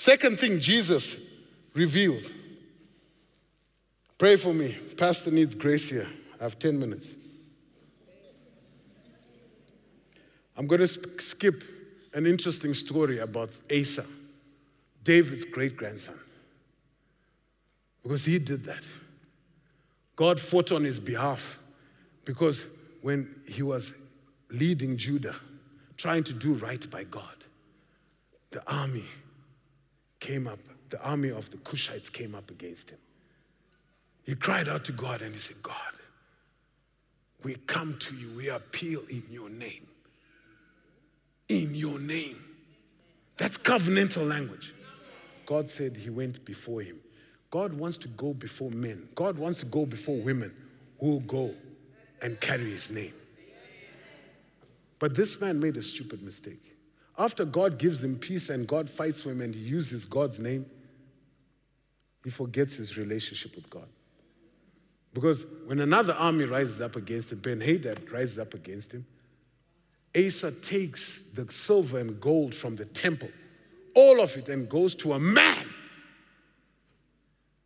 Second 0.03 0.41
thing 0.41 0.59
Jesus 0.59 1.17
revealed. 1.75 2.29
Pray 4.19 4.35
for 4.35 4.53
me. 4.53 4.77
Pastor 4.97 5.31
needs 5.31 5.55
grace 5.55 5.89
here. 5.89 6.09
I 6.41 6.43
have 6.43 6.59
10 6.59 6.77
minutes. 6.77 7.15
I'm 10.57 10.67
going 10.67 10.81
to 10.81 10.89
skip 10.89 11.63
an 12.15 12.27
interesting 12.27 12.75
story 12.75 13.21
about 13.21 13.57
Asa, 13.73 14.05
David's 15.05 15.45
great 15.45 15.77
grandson, 15.77 16.19
because 18.03 18.25
he 18.25 18.41
did 18.41 18.65
that. 18.65 18.83
God 20.17 20.41
fought 20.41 20.73
on 20.73 20.83
his 20.83 20.99
behalf 20.99 21.61
because 22.25 22.67
when 23.03 23.33
he 23.47 23.63
was 23.63 23.95
leading 24.51 24.97
Judah, 24.97 25.37
trying 25.97 26.25
to 26.25 26.33
do 26.33 26.55
right 26.55 26.91
by 26.91 27.05
God, 27.05 27.37
the 28.51 28.69
army 28.69 29.05
came 30.23 30.47
up, 30.47 30.61
the 30.89 31.03
army 31.03 31.31
of 31.31 31.51
the 31.51 31.57
Cushites 31.59 32.11
came 32.11 32.35
up 32.35 32.51
against 32.51 32.91
him. 32.91 32.99
He 34.23 34.37
cried 34.37 34.69
out 34.69 34.85
to 34.85 34.93
God 34.93 35.21
and 35.21 35.35
he 35.35 35.41
said, 35.41 35.61
God, 35.63 35.75
we 37.43 37.57
come 37.67 37.97
to 37.99 38.15
you, 38.15 38.31
we 38.37 38.49
appeal 38.49 39.03
in 39.11 39.25
your 39.29 39.51
name. 39.51 39.87
In 41.49 41.75
your 41.75 41.99
name. 41.99 42.39
That's 43.37 43.59
covenantal 43.59 44.27
language. 44.29 44.73
God 45.45 45.69
said 45.69 45.97
he 45.97 46.09
went 46.09 46.45
before 46.45 46.83
him. 46.83 47.01
God 47.51 47.73
wants 47.73 47.99
to 47.99 48.09
go 48.09 48.33
before 48.33 48.71
men. 48.71 49.09
God 49.17 49.37
wants 49.37 49.59
to 49.59 49.67
go 49.67 49.85
before 49.85 50.17
women 50.17 50.55
who 51.01 51.09
will 51.09 51.21
go 51.21 51.53
and 52.23 52.41
carry 52.41 52.71
his 52.71 52.91
name. 52.91 53.13
But 55.01 55.17
this 55.17 55.41
man 55.41 55.59
made 55.59 55.77
a 55.77 55.83
stupid 55.83 56.23
mistake. 56.23 56.72
After 57.23 57.45
God 57.45 57.79
gives 57.79 58.03
him 58.03 58.19
peace 58.19 58.49
and 58.49 58.67
God 58.67 58.91
fights 58.91 59.21
for 59.21 59.31
him 59.31 59.43
and 59.43 59.55
he 59.55 59.61
uses 59.61 60.05
God's 60.05 60.41
name, 60.41 60.67
he 62.25 62.31
forgets 62.31 62.75
his 62.75 62.99
relationship 62.99 63.55
with 63.55 63.71
God. 63.71 63.87
Because 65.15 65.47
when 65.67 65.79
another 65.79 66.15
army 66.15 66.47
rises 66.47 66.81
up 66.81 66.97
against 66.97 67.31
him, 67.31 67.39
Ben 67.39 67.61
Hadad 67.61 68.11
rises 68.11 68.41
up 68.41 68.55
against 68.55 68.91
him, 68.91 69.07
Asa 70.17 70.51
takes 70.51 71.23
the 71.33 71.47
silver 71.53 72.01
and 72.01 72.21
gold 72.21 72.57
from 72.57 72.75
the 72.75 72.87
temple, 72.87 73.31
all 73.95 74.21
of 74.21 74.37
it, 74.37 74.49
and 74.49 74.69
goes 74.69 74.97
to 74.97 75.13
a 75.13 75.19
man 75.21 75.65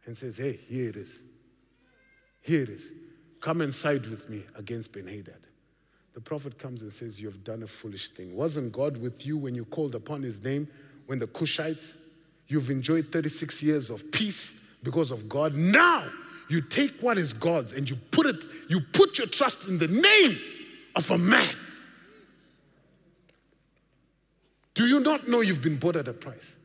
and 0.05 0.15
says, 0.15 0.37
Hey, 0.37 0.61
here 0.69 0.91
it 0.91 0.97
is. 0.97 1.19
Here 2.43 2.61
it 2.61 2.69
is. 2.69 2.91
Come 3.41 3.63
and 3.63 3.73
side 3.73 4.07
with 4.07 4.29
me 4.29 4.45
against 4.55 4.93
Ben 4.93 5.07
Hadad 5.07 5.46
the 6.17 6.23
prophet 6.23 6.59
comes 6.59 6.81
and 6.81 6.91
says, 6.91 7.21
You 7.21 7.29
have 7.29 7.45
done 7.45 7.63
a 7.63 7.67
foolish 7.67 8.09
thing. 8.09 8.35
Wasn't 8.35 8.73
God 8.73 8.97
with 8.97 9.27
you 9.27 9.37
when 9.37 9.55
you 9.55 9.67
called 9.67 9.95
upon 9.95 10.23
his 10.23 10.43
name, 10.43 10.67
when 11.05 11.19
the 11.19 11.27
Cushites? 11.27 11.93
You've 12.49 12.71
enjoyed 12.71 13.13
36 13.13 13.63
years 13.63 13.91
of 13.91 14.11
peace 14.13 14.55
because 14.83 15.11
of 15.11 15.29
God. 15.29 15.55
Now 15.55 16.09
you 16.49 16.63
take 16.63 16.93
what 17.03 17.19
is 17.19 17.35
God's 17.35 17.75
and 17.75 17.89
you 17.91 17.97
put 18.13 18.25
it, 18.25 18.47
you 18.71 18.81
put 18.81 19.19
your 19.19 19.27
trust 19.27 19.69
in 19.69 19.77
the 19.77 19.89
name 19.89 20.39
of 20.95 21.11
a 21.11 21.19
man. 21.19 21.55
Do 24.73 24.87
you 24.87 25.01
not 25.01 25.29
know 25.29 25.43
you've 25.43 25.61
been 25.61 25.77
bought 25.77 25.97
at 25.97 26.09
a 26.09 26.15
price? 26.15 26.57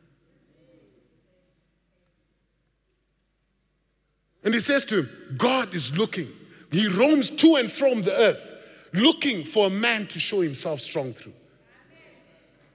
And 4.45 4.53
he 4.53 4.61
says 4.61 4.85
to 4.85 4.99
him, 4.99 5.35
God 5.37 5.75
is 5.75 5.97
looking. 5.97 6.29
He 6.71 6.87
roams 6.87 7.29
to 7.29 7.57
and 7.57 7.69
from 7.69 8.01
the 8.03 8.15
earth 8.15 8.55
looking 8.93 9.43
for 9.43 9.67
a 9.67 9.69
man 9.69 10.08
to 10.08 10.19
show 10.19 10.41
himself 10.41 10.80
strong 10.80 11.13
through. 11.13 11.34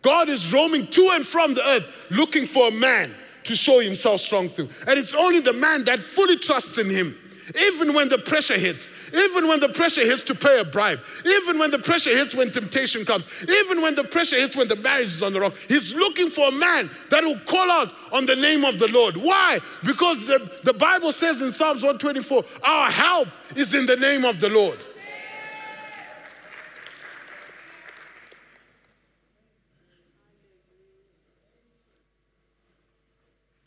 God 0.03 0.29
is 0.29 0.53
roaming 0.53 0.87
to 0.89 1.11
and 1.15 1.27
from 1.27 1.55
the 1.55 1.69
earth 1.69 1.85
looking 2.11 2.47
for 2.47 2.69
a 2.69 2.71
man 2.71 3.13
to 3.45 3.57
show 3.57 3.81
himself 3.81 4.21
strong 4.21 4.49
through. 4.49 4.69
And 4.87 4.99
it's 4.99 5.15
only 5.15 5.41
the 5.41 5.53
man 5.53 5.85
that 5.85 6.01
fully 6.01 6.37
trusts 6.37 6.79
in 6.79 6.89
him, 6.89 7.17
even 7.61 7.93
when 7.95 8.09
the 8.09 8.19
pressure 8.19 8.59
hits, 8.59 8.89
even 9.13 9.49
when 9.49 9.61
the 9.61 9.69
pressure 9.69 10.05
hits 10.05 10.23
to 10.25 10.35
pay 10.35 10.61
a 10.61 10.65
bribe, 10.65 11.01
even 11.25 11.59
when 11.59 11.71
the 11.71 11.79
pressure 11.79 12.17
hits 12.17 12.35
when 12.35 12.51
temptation 12.51 13.05
comes, 13.05 13.27
even 13.49 13.81
when 13.83 13.95
the 13.95 14.05
pressure 14.05 14.37
hits 14.37 14.57
when 14.57 14.69
the 14.69 14.77
marriage 14.77 15.09
is 15.09 15.23
on 15.23 15.33
the 15.33 15.41
rock. 15.41 15.55
He's 15.69 15.95
looking 15.95 16.29
for 16.29 16.49
a 16.49 16.53
man 16.53 16.91
that 17.11 17.25
will 17.25 17.39
call 17.41 17.71
out 17.71 17.93
on 18.13 18.27
the 18.27 18.37
name 18.37 18.65
of 18.65 18.79
the 18.79 18.89
Lord. 18.89 19.17
Why? 19.17 19.61
Because 19.85 20.27
the, 20.27 20.51
the 20.65 20.73
Bible 20.73 21.13
says 21.13 21.41
in 21.41 21.53
Psalms 21.53 21.83
124, 21.83 22.45
our 22.63 22.91
help 22.91 23.29
is 23.55 23.75
in 23.75 23.87
the 23.87 23.97
name 23.97 24.25
of 24.25 24.41
the 24.41 24.51
Lord. 24.51 24.79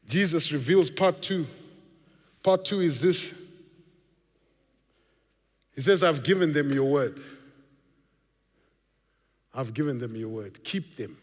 Jesus 0.10 0.52
reveals 0.52 0.90
part 0.90 1.22
two. 1.22 1.46
Part 2.42 2.66
two 2.66 2.82
is 2.82 3.00
this 3.00 3.34
He 5.76 5.82
says, 5.82 6.04
I've 6.04 6.24
given 6.24 6.52
them 6.52 6.72
your 6.74 6.92
word. 6.92 7.22
I've 9.54 9.74
given 9.74 10.00
them 10.00 10.16
your 10.16 10.30
word. 10.30 10.64
Keep 10.64 10.98
them. 10.98 11.18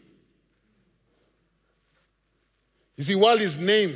You 2.95 3.03
see, 3.03 3.15
while 3.15 3.37
his 3.37 3.59
name 3.59 3.95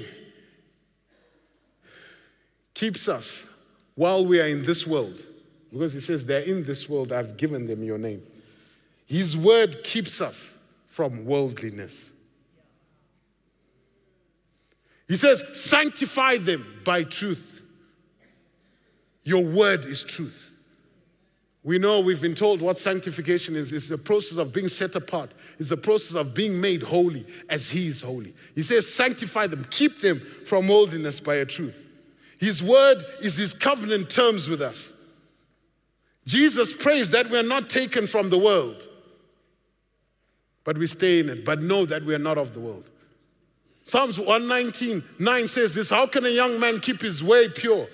keeps 2.73 3.07
us 3.07 3.47
while 3.95 4.25
we 4.25 4.39
are 4.39 4.47
in 4.47 4.61
this 4.61 4.85
world, 4.85 5.23
because 5.71 5.93
he 5.93 5.99
says 5.99 6.25
they're 6.25 6.41
in 6.41 6.63
this 6.63 6.87
world, 6.87 7.11
I've 7.11 7.37
given 7.37 7.65
them 7.65 7.83
your 7.83 7.97
name. 7.97 8.21
His 9.05 9.35
word 9.35 9.83
keeps 9.83 10.21
us 10.21 10.53
from 10.87 11.25
worldliness. 11.25 12.11
He 15.11 15.17
says, 15.17 15.43
sanctify 15.53 16.37
them 16.37 16.65
by 16.85 17.03
truth. 17.03 17.65
Your 19.25 19.45
word 19.45 19.83
is 19.83 20.05
truth. 20.05 20.55
We 21.65 21.79
know 21.79 21.99
we've 21.99 22.21
been 22.21 22.33
told 22.33 22.61
what 22.61 22.77
sanctification 22.77 23.57
is. 23.57 23.73
It's 23.73 23.89
the 23.89 23.97
process 23.97 24.37
of 24.37 24.53
being 24.53 24.69
set 24.69 24.95
apart. 24.95 25.33
It's 25.59 25.67
the 25.67 25.75
process 25.75 26.15
of 26.15 26.33
being 26.33 26.61
made 26.61 26.81
holy 26.81 27.25
as 27.49 27.69
He 27.69 27.89
is 27.89 28.01
holy. 28.01 28.33
He 28.55 28.63
says, 28.63 28.87
sanctify 28.87 29.47
them, 29.47 29.67
keep 29.69 29.99
them 29.99 30.21
from 30.45 30.69
worldliness 30.69 31.19
by 31.19 31.35
a 31.35 31.45
truth. 31.45 31.89
His 32.39 32.63
word 32.63 33.03
is 33.19 33.35
his 33.35 33.53
covenant 33.53 34.09
terms 34.09 34.47
with 34.47 34.61
us. 34.61 34.93
Jesus 36.25 36.73
prays 36.73 37.09
that 37.09 37.29
we 37.29 37.37
are 37.37 37.43
not 37.43 37.69
taken 37.69 38.07
from 38.07 38.29
the 38.29 38.37
world, 38.37 38.87
but 40.63 40.77
we 40.77 40.87
stay 40.87 41.19
in 41.19 41.27
it, 41.27 41.43
but 41.43 41.61
know 41.61 41.85
that 41.85 42.05
we 42.05 42.15
are 42.15 42.19
not 42.19 42.37
of 42.37 42.53
the 42.53 42.61
world. 42.61 42.85
Psalms 43.91 44.17
119 44.17 45.03
9 45.19 45.47
says 45.49 45.73
this 45.73 45.89
How 45.89 46.07
can 46.07 46.25
a 46.25 46.29
young 46.29 46.57
man 46.61 46.79
keep 46.79 47.01
his 47.01 47.21
way 47.21 47.49
pure? 47.49 47.89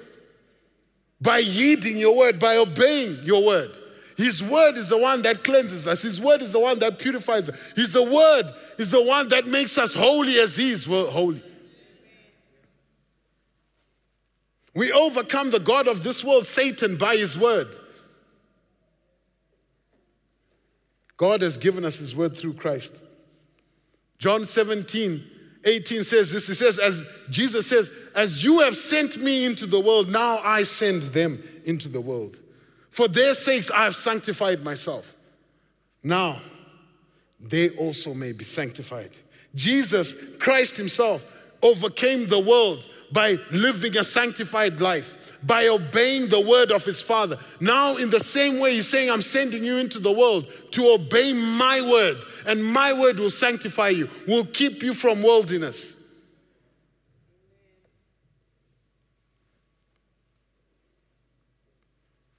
By 1.20 1.42
heeding 1.42 1.98
your 1.98 2.16
word, 2.16 2.38
by 2.38 2.58
obeying 2.58 3.18
your 3.24 3.44
word. 3.44 3.76
His 4.16 4.44
word 4.44 4.78
is 4.78 4.90
the 4.90 4.98
one 5.00 5.24
that 5.24 5.44
cleanses 5.44 5.88
us. 5.88 6.04
His 6.04 6.22
word 6.22 6.44
is 6.44 6.52
the 6.52 6.60
one 6.60 6.78
that 6.80 7.00
purifies 7.00 7.50
us. 7.50 7.60
His 7.76 7.96
word 7.96 8.44
is 8.78 8.92
the 8.92 9.02
one 9.02 9.30
that 9.30 9.48
makes 9.48 9.80
us 9.80 9.96
holy 9.96 10.38
as 10.38 10.56
He 10.56 10.70
is 10.70 10.86
holy. 10.86 11.42
We 14.76 14.92
overcome 14.92 15.50
the 15.50 15.60
God 15.60 15.88
of 15.88 16.04
this 16.04 16.24
world, 16.24 16.46
Satan, 16.46 16.98
by 16.98 17.16
His 17.16 17.40
word. 17.40 17.70
God 21.18 21.42
has 21.42 21.58
given 21.58 21.84
us 21.84 21.98
His 21.98 22.16
word 22.16 22.38
through 22.38 22.54
Christ. 22.54 23.02
John 24.20 24.46
17, 24.46 25.32
18 25.68 26.04
says 26.04 26.32
this. 26.32 26.48
He 26.48 26.54
says, 26.54 26.80
as 26.80 27.06
Jesus 27.30 27.68
says, 27.68 27.92
As 28.16 28.44
you 28.44 28.62
have 28.62 28.76
sent 28.76 29.18
me 29.18 29.46
into 29.46 29.66
the 29.66 29.80
world, 29.80 30.10
now 30.10 30.40
I 30.40 30.64
send 30.64 31.04
them 31.04 31.44
into 31.66 31.90
the 31.90 32.02
world. 32.02 32.40
For 32.90 33.08
their 33.08 33.34
sakes 33.34 33.70
I 33.70 33.84
have 33.84 33.96
sanctified 33.96 34.64
myself. 34.64 35.16
Now 36.04 36.42
they 37.40 37.70
also 37.72 38.14
may 38.14 38.32
be 38.32 38.44
sanctified. 38.44 39.12
Jesus 39.54 40.16
Christ 40.40 40.78
Himself 40.78 41.26
overcame 41.62 42.28
the 42.28 42.40
world 42.40 42.88
by 43.12 43.36
living 43.52 43.98
a 43.98 44.04
sanctified 44.04 44.80
life 44.80 45.17
by 45.44 45.68
obeying 45.68 46.30
the 46.30 46.42
word 46.42 46.72
of 46.72 46.84
his 46.84 47.02
father. 47.02 47.38
Now, 47.60 47.98
in 47.98 48.10
the 48.10 48.20
same 48.20 48.60
way, 48.60 48.74
he's 48.76 48.88
saying, 48.88 49.10
I'm 49.10 49.22
sending 49.22 49.64
you 49.64 49.78
into 49.78 50.00
the 50.00 50.12
world 50.12 50.48
to 50.72 50.88
obey 50.90 51.34
my 51.34 51.82
word, 51.82 52.18
and 52.46 52.64
my 52.64 52.94
word 52.94 53.20
will 53.20 53.30
sanctify 53.30 53.90
you, 53.90 54.10
will 54.28 54.46
keep 54.46 54.84
you 54.84 54.94
from 54.94 55.22
worldliness. 55.22 55.96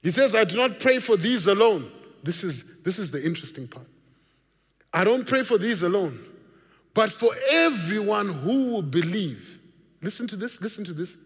He 0.01 0.11
says, 0.11 0.33
I 0.33 0.45
do 0.45 0.57
not 0.57 0.79
pray 0.79 0.99
for 0.99 1.17
these 1.17 1.47
alone. 1.47 1.91
This 2.23 2.43
is, 2.43 2.63
this 2.83 2.99
is 2.99 3.11
the 3.11 3.23
interesting 3.23 3.67
part. 3.67 3.87
I 4.93 5.03
don't 5.03 5.27
pray 5.27 5.43
for 5.43 5.57
these 5.57 5.83
alone, 5.83 6.25
but 6.93 7.11
for 7.11 7.35
everyone 7.51 8.29
who 8.29 8.71
will 8.71 8.81
believe. 8.81 9.59
Listen 10.01 10.27
to 10.27 10.35
this, 10.35 10.61
listen 10.61 10.83
to 10.85 10.93
this. 10.93 11.17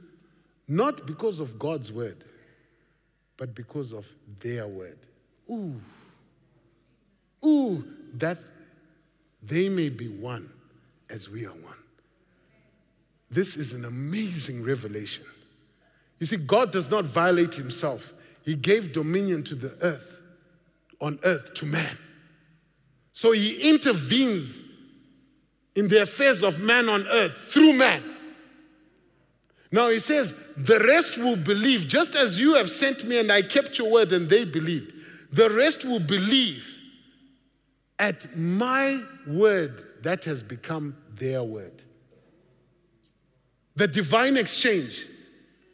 Not 0.67 1.05
because 1.05 1.39
of 1.39 1.59
God's 1.59 1.91
word, 1.91 2.23
but 3.37 3.53
because 3.53 3.91
of 3.91 4.07
their 4.39 4.67
word. 4.67 4.97
Ooh. 5.49 5.79
Ooh, 7.45 7.83
that 8.15 8.37
they 9.41 9.67
may 9.67 9.89
be 9.89 10.07
one 10.07 10.49
as 11.09 11.29
we 11.29 11.45
are 11.45 11.49
one. 11.49 11.73
This 13.29 13.57
is 13.57 13.73
an 13.73 13.85
amazing 13.85 14.63
revelation. 14.63 15.25
You 16.19 16.27
see, 16.27 16.37
God 16.37 16.71
does 16.71 16.89
not 16.89 17.05
violate 17.05 17.53
himself. 17.55 18.13
He 18.45 18.55
gave 18.55 18.93
dominion 18.93 19.43
to 19.45 19.55
the 19.55 19.75
earth, 19.81 20.21
on 21.01 21.19
earth, 21.23 21.53
to 21.55 21.65
man. 21.65 21.97
So 23.11 23.31
he 23.31 23.69
intervenes 23.69 24.59
in 25.75 25.87
the 25.87 26.03
affairs 26.03 26.43
of 26.43 26.61
man 26.61 26.87
on 26.87 27.07
earth 27.07 27.33
through 27.33 27.73
man. 27.73 28.01
Now 29.73 29.89
he 29.89 29.97
says, 29.97 30.35
The 30.55 30.79
rest 30.81 31.17
will 31.17 31.35
believe, 31.35 31.87
just 31.87 32.15
as 32.15 32.39
you 32.39 32.53
have 32.53 32.69
sent 32.69 33.05
me 33.05 33.19
and 33.19 33.31
I 33.31 33.41
kept 33.41 33.79
your 33.79 33.91
word 33.91 34.11
and 34.13 34.29
they 34.29 34.45
believed. 34.45 34.93
The 35.31 35.49
rest 35.49 35.83
will 35.83 35.99
believe 35.99 36.63
at 37.97 38.37
my 38.37 39.01
word 39.25 40.03
that 40.03 40.25
has 40.25 40.43
become 40.43 40.95
their 41.15 41.41
word. 41.41 41.81
The 43.75 43.87
divine 43.87 44.37
exchange, 44.37 45.07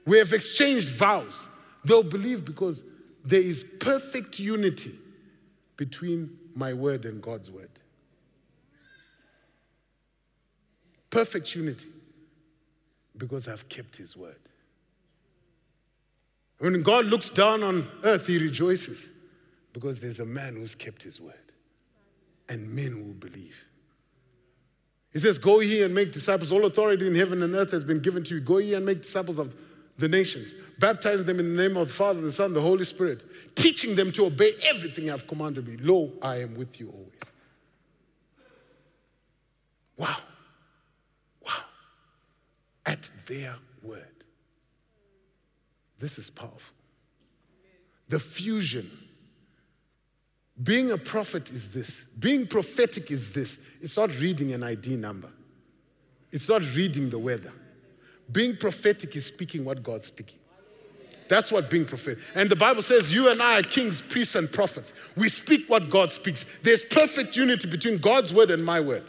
we 0.06 0.18
have 0.18 0.32
exchanged 0.32 0.88
vows. 0.88 1.50
They'll 1.84 2.02
believe 2.02 2.46
because 2.46 2.82
there 3.26 3.42
is 3.42 3.66
perfect 3.82 4.40
unity 4.40 4.98
between 5.76 6.38
my 6.56 6.74
word 6.74 7.04
and 7.04 7.22
God's 7.22 7.52
word. 7.52 7.70
Perfect 11.10 11.54
unity 11.54 11.90
because 13.20 13.48
I've 13.48 13.70
kept 13.70 13.98
his 13.98 14.18
word. 14.18 14.40
When 16.58 16.82
God 16.82 17.06
looks 17.06 17.30
down 17.30 17.62
on 17.62 17.88
earth, 18.04 18.26
he 18.28 18.38
rejoices 18.38 19.08
because 19.72 20.02
there's 20.02 20.20
a 20.20 20.26
man 20.26 20.56
who's 20.56 20.76
kept 20.76 21.04
his 21.04 21.22
word, 21.22 21.36
and 22.50 22.74
men 22.74 23.06
will 23.06 23.14
believe. 23.14 23.64
He 25.14 25.20
says, 25.20 25.38
Go 25.38 25.60
ye 25.60 25.84
and 25.84 25.94
make 25.94 26.12
disciples. 26.12 26.52
All 26.52 26.66
authority 26.66 27.08
in 27.08 27.16
heaven 27.16 27.44
and 27.44 27.56
earth 27.56 27.72
has 27.72 27.84
been 27.84 28.00
given 28.00 28.24
to 28.26 28.36
you. 28.36 28.42
Go 28.42 28.58
ye 28.58 28.74
and 28.74 28.86
make 28.86 29.04
disciples 29.04 29.38
of 29.38 29.56
the 29.98 30.08
nations, 30.08 30.54
baptizing 30.80 31.26
them 31.26 31.40
in 31.40 31.56
the 31.56 31.68
name 31.68 31.78
of 31.78 31.88
the 31.88 31.94
Father, 31.94 32.22
the 32.22 32.32
Son, 32.32 32.54
the 32.54 32.62
Holy 32.62 32.86
Spirit, 32.86 33.24
teaching 33.56 33.96
them 33.96 34.12
to 34.14 34.26
obey 34.26 34.54
everything 34.64 35.10
I've 35.10 35.28
commanded 35.28 35.68
me. 35.68 35.78
Lo, 35.78 36.12
I 36.22 36.38
am 36.38 36.56
with 36.56 36.80
you 36.80 36.90
always. 36.90 37.20
Wow 39.98 40.18
at 42.90 43.10
their 43.28 43.56
word. 43.84 44.04
This 46.00 46.18
is 46.18 46.30
powerful. 46.30 46.74
The 48.08 48.20
fusion. 48.20 48.90
Being 50.64 50.92
a 50.92 50.98
prophet 50.98 51.52
is 51.52 51.72
this. 51.72 52.04
Being 52.18 52.48
prophetic 52.48 53.12
is 53.12 53.32
this. 53.32 53.60
It's 53.82 53.96
not 53.96 54.10
reading 54.20 54.52
an 54.54 54.64
ID 54.64 54.96
number, 54.96 55.30
it's 56.32 56.50
not 56.50 56.62
reading 56.76 57.10
the 57.10 57.20
weather. 57.20 57.54
Being 58.32 58.56
prophetic 58.58 59.16
is 59.16 59.26
speaking 59.26 59.66
what 59.66 59.82
God's 59.82 60.06
speaking. 60.06 60.38
That's 61.30 61.52
what 61.52 61.70
being 61.70 61.86
prophetic. 61.86 62.20
And 62.36 62.50
the 62.50 62.56
Bible 62.56 62.82
says, 62.82 63.14
You 63.14 63.30
and 63.30 63.42
I 63.42 63.60
are 63.60 63.64
kings, 63.64 64.02
priests, 64.02 64.36
and 64.36 64.52
prophets. 64.52 64.94
We 65.16 65.30
speak 65.30 65.68
what 65.68 65.90
God 65.90 66.12
speaks. 66.12 66.46
There's 66.64 66.84
perfect 66.84 67.38
unity 67.38 67.68
between 67.68 67.98
God's 67.98 68.34
word 68.34 68.52
and 68.52 68.64
my 68.64 68.80
word. 68.80 69.04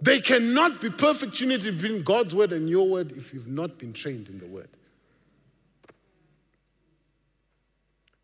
They 0.00 0.20
cannot 0.20 0.80
be 0.80 0.90
perfect 0.90 1.40
unity 1.40 1.70
between 1.70 2.02
God's 2.02 2.34
word 2.34 2.52
and 2.52 2.68
your 2.68 2.86
word 2.88 3.12
if 3.12 3.32
you've 3.32 3.48
not 3.48 3.78
been 3.78 3.92
trained 3.92 4.28
in 4.28 4.38
the 4.38 4.46
word. 4.46 4.68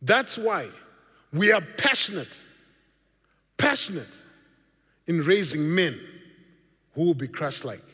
That's 0.03 0.37
why 0.37 0.69
we 1.33 1.53
are 1.53 1.63
passionate, 1.79 2.43
passionate 3.57 4.21
in 5.07 5.23
raising 5.23 5.75
men 5.75 5.99
who 6.95 7.05
will 7.05 7.15
be 7.15 7.29
Christ 7.29 7.65
like. 7.65 7.85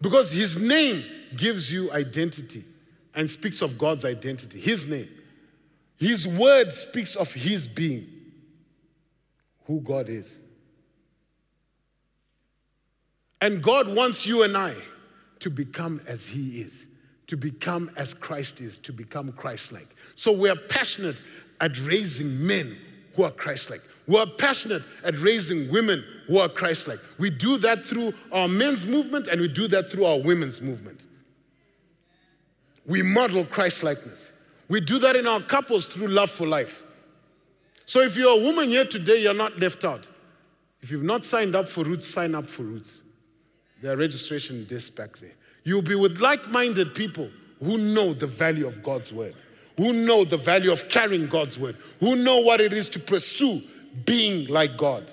Because 0.00 0.32
his 0.32 0.58
name 0.58 1.04
gives 1.36 1.70
you 1.70 1.92
identity 1.92 2.64
and 3.14 3.28
speaks 3.28 3.60
of 3.60 3.76
God's 3.76 4.04
identity, 4.04 4.58
his 4.58 4.86
name. 4.86 5.08
His 5.96 6.26
word 6.26 6.72
speaks 6.72 7.14
of 7.14 7.30
his 7.32 7.68
being, 7.68 8.06
who 9.66 9.80
God 9.80 10.08
is. 10.08 10.39
And 13.40 13.62
God 13.62 13.88
wants 13.94 14.26
you 14.26 14.42
and 14.42 14.56
I 14.56 14.74
to 15.40 15.50
become 15.50 16.00
as 16.06 16.26
He 16.26 16.60
is, 16.60 16.86
to 17.26 17.36
become 17.36 17.90
as 17.96 18.14
Christ 18.14 18.60
is, 18.60 18.78
to 18.78 18.92
become 18.92 19.32
Christ 19.32 19.72
like. 19.72 19.88
So 20.14 20.32
we 20.32 20.48
are 20.48 20.56
passionate 20.56 21.22
at 21.60 21.78
raising 21.80 22.46
men 22.46 22.76
who 23.14 23.24
are 23.24 23.30
Christ 23.30 23.70
like. 23.70 23.82
We 24.06 24.18
are 24.18 24.26
passionate 24.26 24.82
at 25.04 25.18
raising 25.18 25.70
women 25.70 26.04
who 26.26 26.38
are 26.38 26.48
Christ 26.48 26.88
like. 26.88 26.98
We 27.18 27.30
do 27.30 27.58
that 27.58 27.84
through 27.84 28.12
our 28.32 28.48
men's 28.48 28.86
movement 28.86 29.28
and 29.28 29.40
we 29.40 29.48
do 29.48 29.68
that 29.68 29.90
through 29.90 30.04
our 30.04 30.20
women's 30.20 30.60
movement. 30.60 31.00
We 32.86 33.02
model 33.02 33.44
Christ 33.44 33.82
likeness. 33.82 34.30
We 34.68 34.80
do 34.80 34.98
that 35.00 35.16
in 35.16 35.26
our 35.26 35.40
couples 35.40 35.86
through 35.86 36.08
love 36.08 36.30
for 36.30 36.46
life. 36.46 36.82
So 37.86 38.00
if 38.00 38.16
you're 38.16 38.40
a 38.40 38.42
woman 38.42 38.68
here 38.68 38.84
today, 38.84 39.22
you're 39.22 39.34
not 39.34 39.58
left 39.58 39.84
out. 39.84 40.08
If 40.80 40.90
you've 40.90 41.02
not 41.02 41.24
signed 41.24 41.54
up 41.54 41.68
for 41.68 41.84
Roots, 41.84 42.06
sign 42.06 42.34
up 42.34 42.48
for 42.48 42.62
Roots. 42.62 43.02
There 43.80 43.92
are 43.92 43.96
registration 43.96 44.64
desk 44.64 44.94
back 44.94 45.18
there. 45.18 45.32
You'll 45.64 45.82
be 45.82 45.94
with 45.94 46.20
like 46.20 46.48
minded 46.48 46.94
people 46.94 47.30
who 47.62 47.78
know 47.78 48.12
the 48.12 48.26
value 48.26 48.66
of 48.66 48.82
God's 48.82 49.12
word, 49.12 49.34
who 49.76 49.92
know 49.92 50.24
the 50.24 50.36
value 50.36 50.72
of 50.72 50.88
carrying 50.88 51.26
God's 51.26 51.58
word, 51.58 51.76
who 52.00 52.16
know 52.16 52.38
what 52.38 52.60
it 52.60 52.72
is 52.72 52.88
to 52.90 52.98
pursue 52.98 53.62
being 54.04 54.48
like 54.48 54.76
God. 54.76 55.10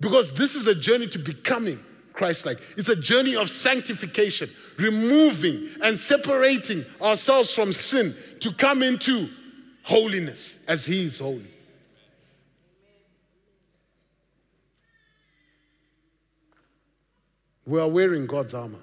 Because 0.00 0.32
this 0.32 0.54
is 0.54 0.66
a 0.66 0.74
journey 0.74 1.06
to 1.08 1.18
becoming 1.18 1.78
Christ 2.12 2.46
like. 2.46 2.58
It's 2.76 2.88
a 2.88 2.96
journey 2.96 3.36
of 3.36 3.48
sanctification, 3.48 4.50
removing 4.78 5.68
and 5.82 5.98
separating 5.98 6.84
ourselves 7.00 7.52
from 7.52 7.72
sin 7.72 8.14
to 8.40 8.52
come 8.52 8.82
into 8.82 9.28
holiness 9.82 10.58
as 10.66 10.84
He 10.84 11.04
is 11.04 11.18
holy. 11.18 11.46
We 17.70 17.78
are 17.78 17.86
wearing 17.86 18.26
God's 18.26 18.52
armor. 18.52 18.80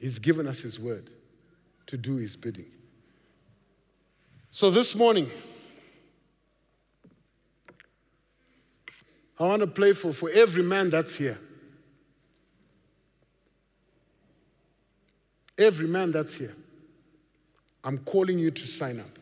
He's 0.00 0.18
given 0.18 0.46
us 0.46 0.58
His 0.58 0.80
word 0.80 1.10
to 1.84 1.98
do 1.98 2.16
His 2.16 2.34
bidding. 2.34 2.64
So 4.50 4.70
this 4.70 4.94
morning, 4.94 5.30
I 9.38 9.46
want 9.46 9.60
to 9.60 9.66
play 9.66 9.92
for, 9.92 10.14
for 10.14 10.30
every 10.30 10.62
man 10.62 10.88
that's 10.88 11.14
here. 11.14 11.38
Every 15.58 15.88
man 15.88 16.10
that's 16.10 16.32
here. 16.32 16.54
I'm 17.84 17.98
calling 17.98 18.38
you 18.38 18.50
to 18.50 18.66
sign 18.66 18.98
up. 18.98 19.18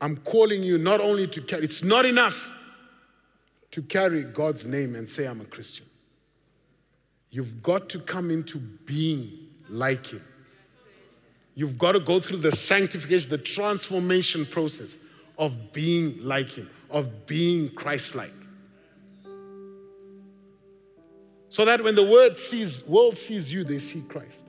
I'm 0.00 0.16
calling 0.16 0.64
you 0.64 0.76
not 0.76 1.00
only 1.00 1.28
to 1.28 1.40
carry, 1.40 1.62
it's 1.62 1.84
not 1.84 2.04
enough 2.04 2.50
to 3.70 3.82
carry 3.82 4.22
God's 4.22 4.66
name 4.66 4.94
and 4.94 5.08
say, 5.08 5.26
I'm 5.26 5.40
a 5.40 5.44
Christian. 5.44 5.86
You've 7.30 7.62
got 7.62 7.88
to 7.90 7.98
come 7.98 8.30
into 8.30 8.58
being 8.58 9.48
like 9.68 10.06
Him. 10.06 10.24
You've 11.54 11.76
got 11.76 11.92
to 11.92 12.00
go 12.00 12.20
through 12.20 12.38
the 12.38 12.52
sanctification, 12.52 13.30
the 13.30 13.38
transformation 13.38 14.46
process 14.46 14.98
of 15.36 15.72
being 15.72 16.18
like 16.22 16.50
Him, 16.50 16.70
of 16.90 17.26
being 17.26 17.68
Christ 17.70 18.14
like. 18.14 18.32
So 21.50 21.64
that 21.64 21.82
when 21.82 21.94
the 21.94 22.04
world 22.04 22.36
sees, 22.36 22.86
world 22.86 23.16
sees 23.16 23.52
you, 23.52 23.64
they 23.64 23.78
see 23.78 24.02
Christ. 24.02 24.44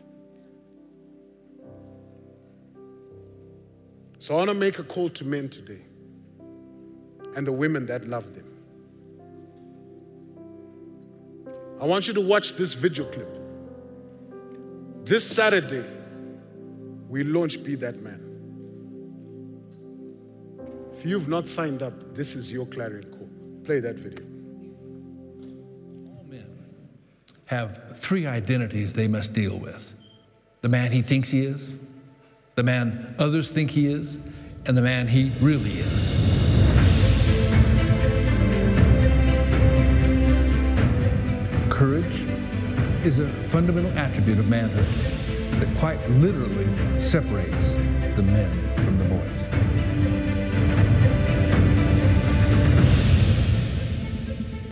So 4.19 4.35
I 4.35 4.37
want 4.37 4.49
to 4.49 4.53
make 4.53 4.79
a 4.79 4.83
call 4.83 5.09
to 5.09 5.25
men 5.25 5.47
today 5.49 5.79
and 7.35 7.47
the 7.47 7.53
women 7.53 7.85
that 7.85 8.05
love 8.07 8.35
them. 8.35 8.48
I 11.79 11.85
want 11.85 12.07
you 12.07 12.13
to 12.15 12.21
watch 12.21 12.53
this 12.53 12.73
video 12.73 13.05
clip. 13.05 13.29
This 15.05 15.25
Saturday, 15.25 15.85
we 17.07 17.23
launch 17.23 17.63
Be 17.63 17.75
That 17.75 18.01
Man. 18.01 18.25
If 20.93 21.05
you've 21.05 21.29
not 21.29 21.47
signed 21.47 21.81
up, 21.81 21.93
this 22.13 22.35
is 22.35 22.51
your 22.51 22.65
clarion 22.65 23.09
call. 23.11 23.29
Play 23.63 23.79
that 23.79 23.95
video. 23.95 24.25
All 26.09 26.25
men 26.27 26.45
have 27.45 27.97
three 27.97 28.27
identities 28.27 28.91
they 28.91 29.07
must 29.07 29.31
deal 29.31 29.57
with 29.57 29.93
the 30.61 30.69
man 30.69 30.91
he 30.91 31.01
thinks 31.01 31.29
he 31.29 31.41
is, 31.41 31.75
the 32.55 32.63
man 32.63 33.15
others 33.17 33.49
think 33.49 33.71
he 33.71 33.87
is, 33.87 34.19
and 34.65 34.77
the 34.77 34.81
man 34.81 35.07
he 35.07 35.31
really 35.39 35.79
is. 35.79 36.48
Is 43.05 43.19
a 43.19 43.27
fundamental 43.43 43.91
attribute 43.97 44.39
of 44.39 44.47
manhood 44.47 44.87
that 45.59 45.77
quite 45.77 45.99
literally 46.11 46.67
separates 46.99 47.73
the 48.15 48.23
men 48.23 48.49
from 48.83 48.97
the 48.97 49.05
boys. 49.05 49.47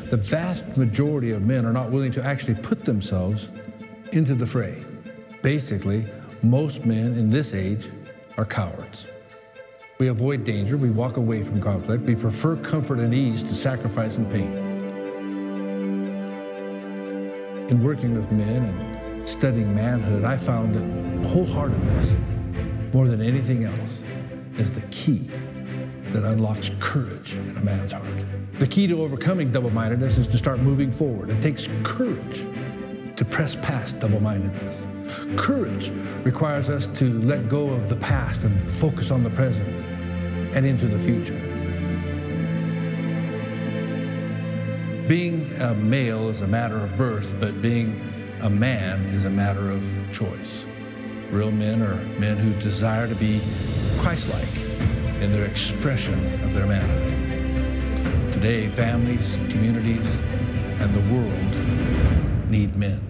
The 0.10 0.18
vast 0.18 0.78
majority 0.78 1.32
of 1.32 1.42
men 1.44 1.66
are 1.66 1.74
not 1.74 1.92
willing 1.92 2.12
to 2.14 2.24
actually 2.24 2.56
put 2.56 2.86
themselves 2.86 3.52
into 4.14 4.34
the 4.34 4.46
fray. 4.46 4.84
Basically, 5.42 6.08
most 6.42 6.86
men 6.86 7.14
in 7.14 7.30
this 7.30 7.54
age 7.54 7.90
are 8.38 8.46
cowards. 8.46 9.08
We 10.00 10.08
avoid 10.08 10.44
danger, 10.44 10.78
we 10.78 10.90
walk 10.90 11.18
away 11.18 11.44
from 11.44 11.62
conflict, 11.62 12.04
we 12.04 12.16
prefer 12.16 12.56
comfort 12.56 13.00
and 13.00 13.14
ease 13.14 13.44
to 13.44 13.54
sacrifice 13.54 14.18
and 14.18 14.32
pain. 14.32 14.67
In 17.70 17.84
working 17.84 18.16
with 18.16 18.32
men 18.32 18.64
and 18.64 19.28
studying 19.28 19.76
manhood, 19.76 20.24
I 20.24 20.38
found 20.38 20.72
that 20.74 20.84
wholeheartedness, 21.30 22.16
more 22.94 23.10
than 23.10 23.22
anything 23.22 23.66
else, 23.66 24.04
is 24.58 24.72
the 24.72 24.80
key 24.90 25.30
that 26.14 26.24
unlocks 26.24 26.72
courage 26.80 27.36
in 27.36 27.58
a 27.58 27.60
man's 27.60 27.92
heart. 27.92 28.06
The 28.58 28.68
key 28.68 28.88
to 28.88 29.02
overcoming 29.04 29.52
double 29.52 29.70
mindedness 29.70 30.18
is 30.18 30.28
to 30.28 30.38
start 30.38 30.60
moving 30.60 30.90
forward. 30.90 31.30
It 31.30 31.42
takes 31.42 31.68
courage 31.84 32.46
to 33.18 33.26
press 33.26 33.58
past 33.58 34.00
double 34.00 34.22
mindedness. 34.22 34.88
Courage 35.36 35.92
requires 36.24 36.70
us 36.70 36.88
to 36.98 37.20
let 37.24 37.50
go 37.50 37.68
of 37.68 37.90
the 37.90 37.98
past 37.98 38.44
and 38.44 38.72
focus 38.72 39.12
on 39.12 39.24
the 39.24 39.30
present 39.32 39.68
and 40.56 40.66
into 40.66 40.88
the 40.88 40.98
future. 41.00 41.47
A 45.60 45.74
male 45.74 46.30
is 46.30 46.44
a 46.44 46.48
matter 46.48 46.78
of 46.78 46.96
birth, 46.98 47.34
but 47.40 47.64
being 47.64 48.14
a 48.42 48.50
man 48.50 49.02
is 49.06 49.24
a 49.24 49.30
matter 49.30 49.72
of 49.72 49.84
choice. 50.12 50.66
Real 51.32 51.52
men 51.52 51.82
are 51.82 51.96
men 52.20 52.38
who 52.38 52.54
desire 52.62 53.08
to 53.08 53.16
be 53.16 53.42
Christ 53.98 54.30
like 54.30 54.56
in 55.20 55.32
their 55.32 55.46
expression 55.46 56.44
of 56.44 56.54
their 56.54 56.68
manhood. 56.68 58.34
Today, 58.34 58.70
families, 58.70 59.40
communities, 59.50 60.20
and 60.80 60.94
the 60.94 61.02
world 61.12 62.52
need 62.52 62.76
men. 62.76 63.02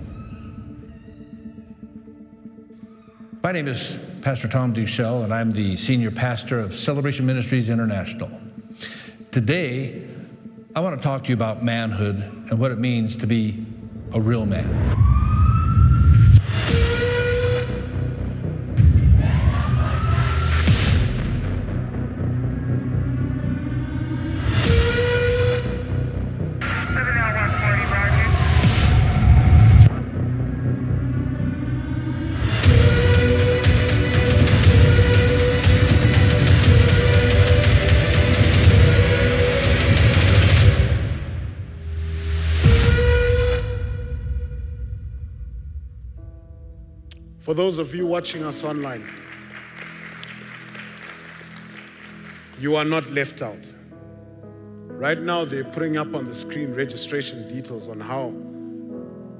My 3.43 3.51
name 3.51 3.67
is 3.67 3.99
Pastor 4.21 4.47
Tom 4.47 4.73
Deuschle, 4.73 5.25
and 5.25 5.33
I'm 5.33 5.51
the 5.51 5.75
senior 5.75 6.11
pastor 6.11 6.61
of 6.61 6.73
Celebration 6.73 7.25
Ministries 7.25 7.67
International. 7.67 8.31
Today, 9.31 10.07
I 10.77 10.79
want 10.79 10.95
to 10.95 11.01
talk 11.01 11.23
to 11.23 11.29
you 11.29 11.33
about 11.33 11.63
manhood 11.63 12.17
and 12.51 12.59
what 12.59 12.69
it 12.69 12.77
means 12.77 13.15
to 13.15 13.25
be 13.25 13.65
a 14.13 14.21
real 14.21 14.45
man. 14.45 15.06
Those 47.57 47.79
of 47.79 47.93
you 47.95 48.05
watching 48.05 48.43
us 48.43 48.63
online, 48.63 49.03
you 52.59 52.75
are 52.75 52.85
not 52.85 53.09
left 53.09 53.41
out. 53.41 53.73
Right 54.85 55.19
now, 55.19 55.43
they're 55.43 55.63
putting 55.63 55.97
up 55.97 56.13
on 56.13 56.27
the 56.27 56.35
screen 56.35 56.75
registration 56.75 57.49
details 57.49 57.87
on 57.87 57.99
how 57.99 58.31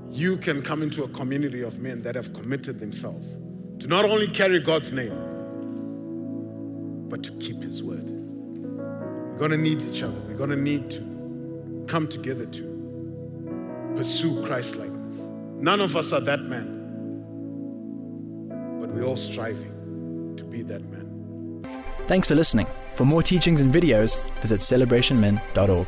you 0.09 0.35
can 0.37 0.63
come 0.63 0.81
into 0.81 1.03
a 1.03 1.07
community 1.09 1.61
of 1.61 1.77
men 1.77 2.01
that 2.01 2.15
have 2.15 2.33
committed 2.33 2.79
themselves 2.79 3.35
to 3.79 3.87
not 3.87 4.03
only 4.03 4.27
carry 4.27 4.59
God's 4.59 4.91
name, 4.91 5.13
but 7.09 7.21
to 7.23 7.31
keep 7.33 7.61
His 7.61 7.83
word. 7.83 8.09
We're 8.09 9.37
going 9.37 9.51
to 9.51 9.57
need 9.57 9.79
each 9.83 10.01
other. 10.01 10.19
We're 10.21 10.37
going 10.37 10.49
to 10.49 10.55
need 10.55 10.89
to 10.89 11.85
come 11.87 12.07
together 12.07 12.47
to 12.47 13.93
pursue 13.95 14.43
Christ 14.43 14.75
likeness. 14.75 15.19
None 15.61 15.81
of 15.81 15.95
us 15.95 16.11
are 16.13 16.21
that 16.21 16.41
man 16.41 16.76
we're 18.97 19.05
all 19.05 19.17
striving 19.17 20.33
to 20.37 20.43
be 20.43 20.63
that 20.63 20.83
man. 20.89 21.63
Thanks 22.07 22.27
for 22.27 22.35
listening. 22.35 22.67
For 22.95 23.05
more 23.05 23.21
teachings 23.21 23.61
and 23.61 23.73
videos, 23.73 24.17
visit 24.41 24.61
celebrationmen.org. 24.61 25.87